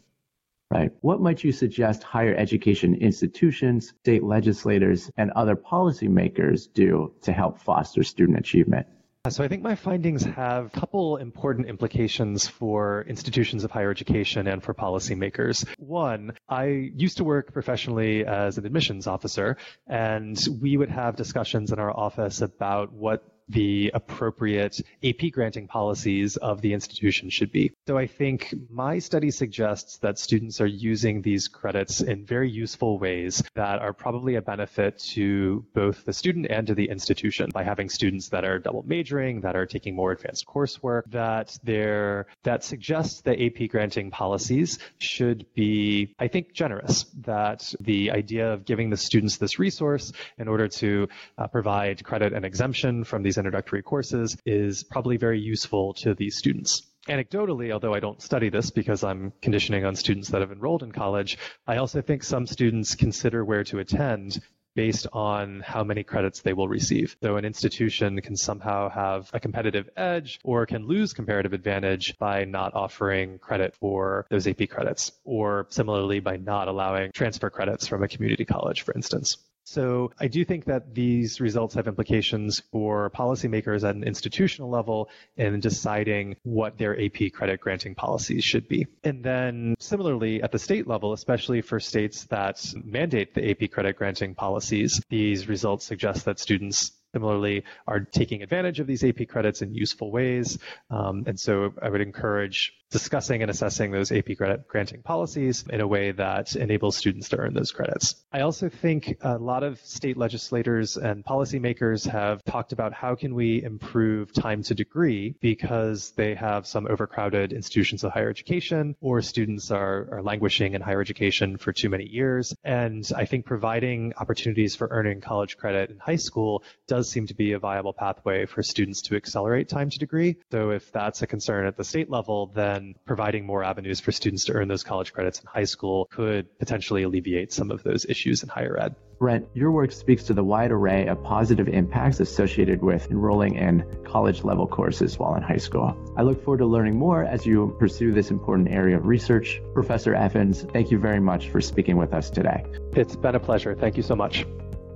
Right. 0.71 0.91
What 1.03 1.21
might 1.21 1.45
you 1.45 1.53
suggest 1.53 2.03
higher 2.03 2.35
education 2.35 2.97
institutions, 2.97 3.93
state 4.01 4.25
legislators, 4.25 5.11
and 5.17 5.31
other 5.31 5.55
policymakers 5.55 6.73
do 6.73 7.13
to 7.23 7.33
help 7.33 7.61
foster 7.61 8.03
student 8.03 8.39
achievement? 8.39 8.87
So 9.31 9.43
I 9.43 9.49
think 9.49 9.63
my 9.63 9.75
findings 9.75 10.23
have 10.23 10.67
a 10.67 10.69
couple 10.69 11.17
important 11.17 11.67
implications 11.67 12.47
for 12.47 13.07
institutions 13.09 13.65
of 13.65 13.71
higher 13.71 13.91
education 13.91 14.47
and 14.47 14.63
for 14.63 14.75
policymakers. 14.75 15.67
One, 15.79 16.35
I 16.47 16.67
used 16.95 17.17
to 17.17 17.25
work 17.25 17.51
professionally 17.51 18.27
as 18.27 18.59
an 18.59 18.67
admissions 18.67 19.07
officer, 19.07 19.57
and 19.87 20.39
we 20.61 20.77
would 20.77 20.91
have 20.91 21.17
discussions 21.17 21.73
in 21.73 21.79
our 21.79 21.91
office 21.91 22.43
about 22.43 22.93
what 22.93 23.25
the 23.49 23.91
appropriate 23.95 24.81
AP 25.03 25.31
granting 25.33 25.67
policies 25.67 26.37
of 26.37 26.61
the 26.61 26.73
institution 26.73 27.31
should 27.31 27.53
be. 27.53 27.73
So 27.87 27.99
I 27.99 28.07
think 28.07 28.55
my 28.71 28.99
study 28.99 29.31
suggests 29.31 29.99
that 29.99 30.19
students 30.19 30.61
are 30.61 30.67
using 30.67 31.23
these 31.23 31.49
credits 31.49 32.01
in 32.01 32.25
very 32.25 32.51
useful 32.51 32.99
ways 32.99 33.43
that 33.55 33.81
are 33.81 33.93
probably 33.93 34.37
a 34.37 34.43
benefit 34.43 34.99
to 35.15 35.65
both 35.75 36.05
the 36.05 36.13
student 36.13 36.47
and 36.49 36.67
to 36.67 36.75
the 36.75 36.89
institution 36.89 37.51
by 37.53 37.63
having 37.63 37.89
students 37.89 38.29
that 38.31 38.45
are 38.45 38.59
double 38.59 38.83
majoring, 38.87 39.43
that 39.43 39.57
are 39.57 39.67
taking 39.67 39.95
more 39.95 40.13
advanced 40.13 40.47
coursework, 40.47 41.03
that 41.11 41.57
they're, 41.63 42.27
that 42.45 42.65
suggests 42.65 43.21
that 43.23 43.41
AP 43.41 43.69
granting 43.69 44.11
policies 44.11 44.79
should 44.99 45.47
be, 45.55 46.15
I 46.19 46.29
think, 46.29 46.53
generous, 46.53 47.05
that 47.23 47.73
the 47.81 48.11
idea 48.11 48.53
of 48.53 48.65
giving 48.65 48.91
the 48.91 48.97
students 48.97 49.37
this 49.37 49.59
resource 49.59 50.13
in 50.39 50.49
order 50.49 50.69
to 50.69 51.09
uh, 51.37 51.47
provide 51.49 52.05
credit 52.05 52.33
and 52.33 52.45
exemption 52.45 53.05
from 53.05 53.23
these 53.23 53.34
these 53.35 53.39
introductory 53.39 53.83
courses 53.83 54.37
is 54.47 54.85
probably 54.85 55.17
very 55.17 55.41
useful 55.41 55.93
to 55.95 56.15
these 56.15 56.37
students. 56.37 56.83
Anecdotally, 57.09 57.73
although 57.73 57.93
I 57.93 57.99
don't 57.99 58.23
study 58.23 58.49
this 58.49 58.71
because 58.71 59.03
I'm 59.03 59.33
conditioning 59.43 59.85
on 59.85 59.97
students 59.97 60.29
that 60.29 60.41
have 60.41 60.53
enrolled 60.53 60.85
in 60.85 60.93
college, 60.93 61.37
I 61.67 61.79
also 61.79 62.01
think 62.01 62.23
some 62.23 62.47
students 62.47 62.95
consider 62.95 63.45
where 63.45 63.65
to 63.65 63.81
attend 63.81 64.41
based 64.77 65.09
on 65.13 65.61
how 65.61 65.83
many 65.83 66.05
credits 66.05 66.43
they 66.43 66.53
will 66.53 66.69
receive. 66.69 67.17
So 67.23 67.37
an 67.37 67.45
institution 67.45 68.21
can 68.21 68.37
somehow 68.37 68.89
have 68.89 69.31
a 69.33 69.41
competitive 69.41 69.89
edge 69.97 70.39
or 70.45 70.65
can 70.67 70.87
lose 70.87 71.13
comparative 71.13 71.53
advantage 71.53 72.17
by 72.19 72.45
not 72.45 72.75
offering 72.75 73.39
credit 73.41 73.75
for 73.75 74.27
those 74.31 74.47
AP 74.47 74.69
credits, 74.69 75.11
or 75.25 75.67
similarly 75.71 76.21
by 76.21 76.37
not 76.37 76.69
allowing 76.69 77.11
transfer 77.13 77.51
credits 77.51 77.89
from 77.89 78.05
a 78.05 78.09
community 78.09 78.45
college, 78.45 78.83
for 78.83 78.95
instance. 78.95 79.39
So 79.65 80.13
I 80.21 80.29
do 80.29 80.45
think 80.45 80.67
that 80.67 80.95
these 80.95 81.41
results 81.41 81.75
have 81.75 81.89
implications 81.89 82.61
for 82.71 83.11
policymakers 83.11 83.89
at 83.89 83.97
an 83.97 84.05
institutional 84.05 84.71
level 84.71 85.09
in 85.37 85.59
deciding 85.61 86.37
what 86.43 86.77
their 86.77 87.01
AP 87.03 87.33
credit 87.33 87.61
granting 87.61 87.95
policies 87.95 88.45
should 88.45 88.69
be. 88.69 88.87
And 89.03 89.25
then 89.25 89.75
similarly 89.79 90.43
at 90.43 90.53
the 90.53 90.59
state 90.59 90.87
level, 90.87 91.15
especially 91.15 91.63
for 91.63 91.81
states 91.81 92.25
that 92.25 92.63
mandate 92.85 93.35
the 93.35 93.51
AP 93.51 93.71
credit 93.71 93.97
granting 93.97 94.35
policies, 94.35 95.01
these 95.09 95.49
results 95.49 95.87
suggest 95.87 96.27
that 96.27 96.39
students 96.39 96.93
similarly 97.15 97.63
are 97.87 98.01
taking 98.01 98.43
advantage 98.43 98.81
of 98.81 98.87
these 98.87 99.05
AP 99.05 99.29
credits 99.29 99.63
in 99.63 99.73
useful 99.73 100.11
ways. 100.11 100.59
Um, 100.91 101.25
and 101.27 101.39
so 101.39 101.73
I 101.81 101.89
would 101.89 102.01
encourage 102.01 102.75
discussing 102.95 103.43
and 103.43 103.51
assessing 103.51 103.91
those 103.91 104.13
AP 104.13 104.37
credit 104.37 104.69
granting 104.69 105.03
policies 105.03 105.65
in 105.69 105.81
a 105.81 105.87
way 105.87 106.13
that 106.13 106.55
enables 106.55 106.97
students 106.97 107.29
to 107.29 107.37
earn 107.37 107.53
those 107.53 107.73
credits. 107.73 108.15
I 108.33 108.43
also 108.43 108.69
think 108.69 109.17
a 109.21 109.37
lot 109.37 109.65
of 109.65 109.81
state 109.81 110.17
legislators 110.17 110.97
and 110.97 111.25
policymakers 111.25 112.07
have 112.09 112.45
talked 112.45 112.71
about 112.71 112.93
how 112.93 113.17
can 113.17 113.35
we 113.35 113.65
improve 113.65 114.33
time 114.33 114.63
to 114.63 114.77
degree 114.77 115.35
because 115.41 116.13
they 116.13 116.37
have 116.37 116.69
some 116.69 116.87
overcrowded 116.87 117.53
institutions 117.53 118.05
of 118.05 118.13
higher 118.13 118.31
education 118.31 118.95
or 119.01 119.21
students 119.23 119.73
are, 119.73 120.07
are 120.13 120.23
languishing 120.23 120.75
in 120.75 120.81
higher 120.81 121.01
education 121.01 121.57
for 121.57 121.73
too 121.73 121.89
many 121.89 122.07
years. 122.07 122.55
And 122.63 123.05
I 123.17 123.25
think 123.25 123.45
providing 123.45 124.13
opportunities 124.19 124.77
for 124.77 124.87
earning 124.93 125.21
college 125.21 125.57
credit 125.57 125.91
in 125.91 125.99
high 125.99 126.23
school 126.29 126.63
does 126.87 127.11
seem 127.11 127.27
to 127.27 127.35
be 127.35 127.55
a 127.55 127.59
viable 127.59 127.93
pathway 127.93 128.47
for 128.47 128.63
students 128.63 129.03
to 129.03 129.17
accelerate 129.17 129.69
time 129.69 129.91
to 129.91 129.99
degree. 129.99 130.37
So 130.53 130.71
if 130.71 130.93
that's 130.93 131.23
a 131.23 131.27
concern 131.27 131.67
at 131.67 131.77
the 131.77 131.83
state 131.83 132.09
level, 132.09 132.53
then 132.55 132.84
providing 133.07 133.47
more 133.47 133.65
avenues 133.65 134.01
for 134.01 134.13
students 134.13 134.45
to 134.47 134.53
earn 134.53 134.69
those 134.69 134.83
college 134.83 135.13
credits 135.13 135.41
in 135.41 135.47
high 135.47 135.65
school 135.65 136.09
could 136.13 136.47
potentially 136.59 137.03
alleviate 137.05 137.53
some 137.53 137.71
of 137.71 137.83
those 137.83 138.05
issues 138.05 138.43
in 138.43 138.49
higher 138.49 138.79
ed. 138.79 138.95
Brent, 139.19 139.47
your 139.55 139.71
work 139.71 139.93
speaks 139.93 140.25
to 140.25 140.35
the 140.35 140.45
wide 140.45 140.71
array 140.71 141.07
of 141.07 141.23
positive 141.23 141.69
impacts 141.69 142.21
associated 142.21 142.83
with 142.83 143.11
enrolling 143.11 143.55
in 143.55 143.85
college 144.05 144.45
level 144.45 144.67
courses 144.67 145.19
while 145.19 145.35
in 145.37 145.43
high 145.43 145.57
school. 145.57 145.97
I 146.17 146.23
look 146.23 146.45
forward 146.45 146.59
to 146.59 146.67
learning 146.67 146.99
more 146.99 147.25
as 147.25 147.47
you 147.47 147.75
pursue 147.79 148.13
this 148.13 148.31
important 148.31 148.69
area 148.71 148.97
of 148.97 149.07
research. 149.07 149.61
Professor 149.73 150.15
Evans, 150.15 150.67
thank 150.73 150.91
you 150.91 150.99
very 150.99 151.21
much 151.21 151.51
for 151.51 151.61
speaking 151.61 151.97
with 151.97 152.13
us 152.13 152.29
today. 152.29 152.65
It's 152.93 153.17
been 153.17 153.35
a 153.35 153.41
pleasure. 153.41 153.75
Thank 153.75 153.97
you 153.97 154.03
so 154.03 154.17
much. 154.17 154.45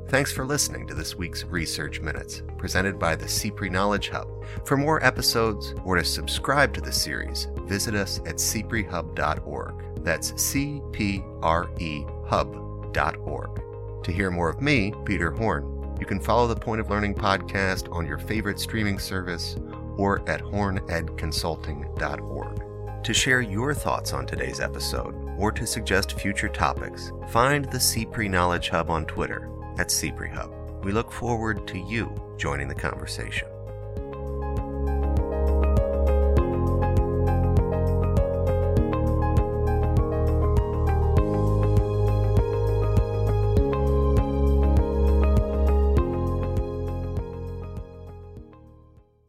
Thanks 0.09 0.33
for 0.33 0.44
listening 0.47 0.87
to 0.87 0.94
this 0.94 1.16
week's 1.16 1.44
Research 1.44 2.01
Minutes, 2.01 2.42
presented 2.57 2.99
by 2.99 3.14
the 3.14 3.27
CPRE 3.27 3.71
Knowledge 3.71 4.09
Hub. 4.09 4.27
For 4.64 4.79
more 4.79 5.05
episodes 5.05 5.75
or 5.85 5.97
to 5.97 6.05
subscribe 6.05 6.73
to 6.75 6.81
the 6.81 6.90
series, 6.90 7.49
visit 7.64 7.94
us 7.94 8.18
at 8.21 8.37
cprehub.org. 8.37 10.03
That's 10.03 10.42
C 10.42 10.81
P 10.92 11.23
R 11.42 11.68
E 11.79 12.07
hub.org. 12.27 13.62
To 14.03 14.11
hear 14.11 14.31
more 14.31 14.49
of 14.49 14.62
me, 14.62 14.94
Peter 15.05 15.31
Horn, 15.31 15.94
you 16.01 16.07
can 16.07 16.21
follow 16.21 16.47
the 16.47 16.57
Point 16.57 16.81
of 16.81 16.88
Learning 16.88 17.14
podcast 17.14 17.94
on 17.94 18.07
your 18.07 18.16
favorite 18.16 18.59
streaming 18.59 18.99
service 18.99 19.57
or 19.99 20.27
at 20.27 20.40
hornedconsulting.org. 20.40 23.05
To 23.05 23.12
share 23.12 23.42
your 23.42 23.75
thoughts 23.75 24.14
on 24.14 24.25
today's 24.25 24.61
episode 24.61 25.14
or 25.37 25.53
to 25.53 25.66
suggest 25.66 26.18
future 26.18 26.49
topics, 26.49 27.12
find 27.29 27.66
the 27.66 27.77
CPRE 27.77 28.31
Knowledge 28.31 28.71
Hub 28.71 28.88
on 28.88 29.05
Twitter 29.05 29.51
at 29.78 29.88
CPRE 29.88 30.32
Hub. 30.32 30.52
We 30.84 30.92
look 30.92 31.10
forward 31.10 31.66
to 31.68 31.78
you 31.78 32.12
joining 32.36 32.68
the 32.68 32.74
conversation. 32.74 33.48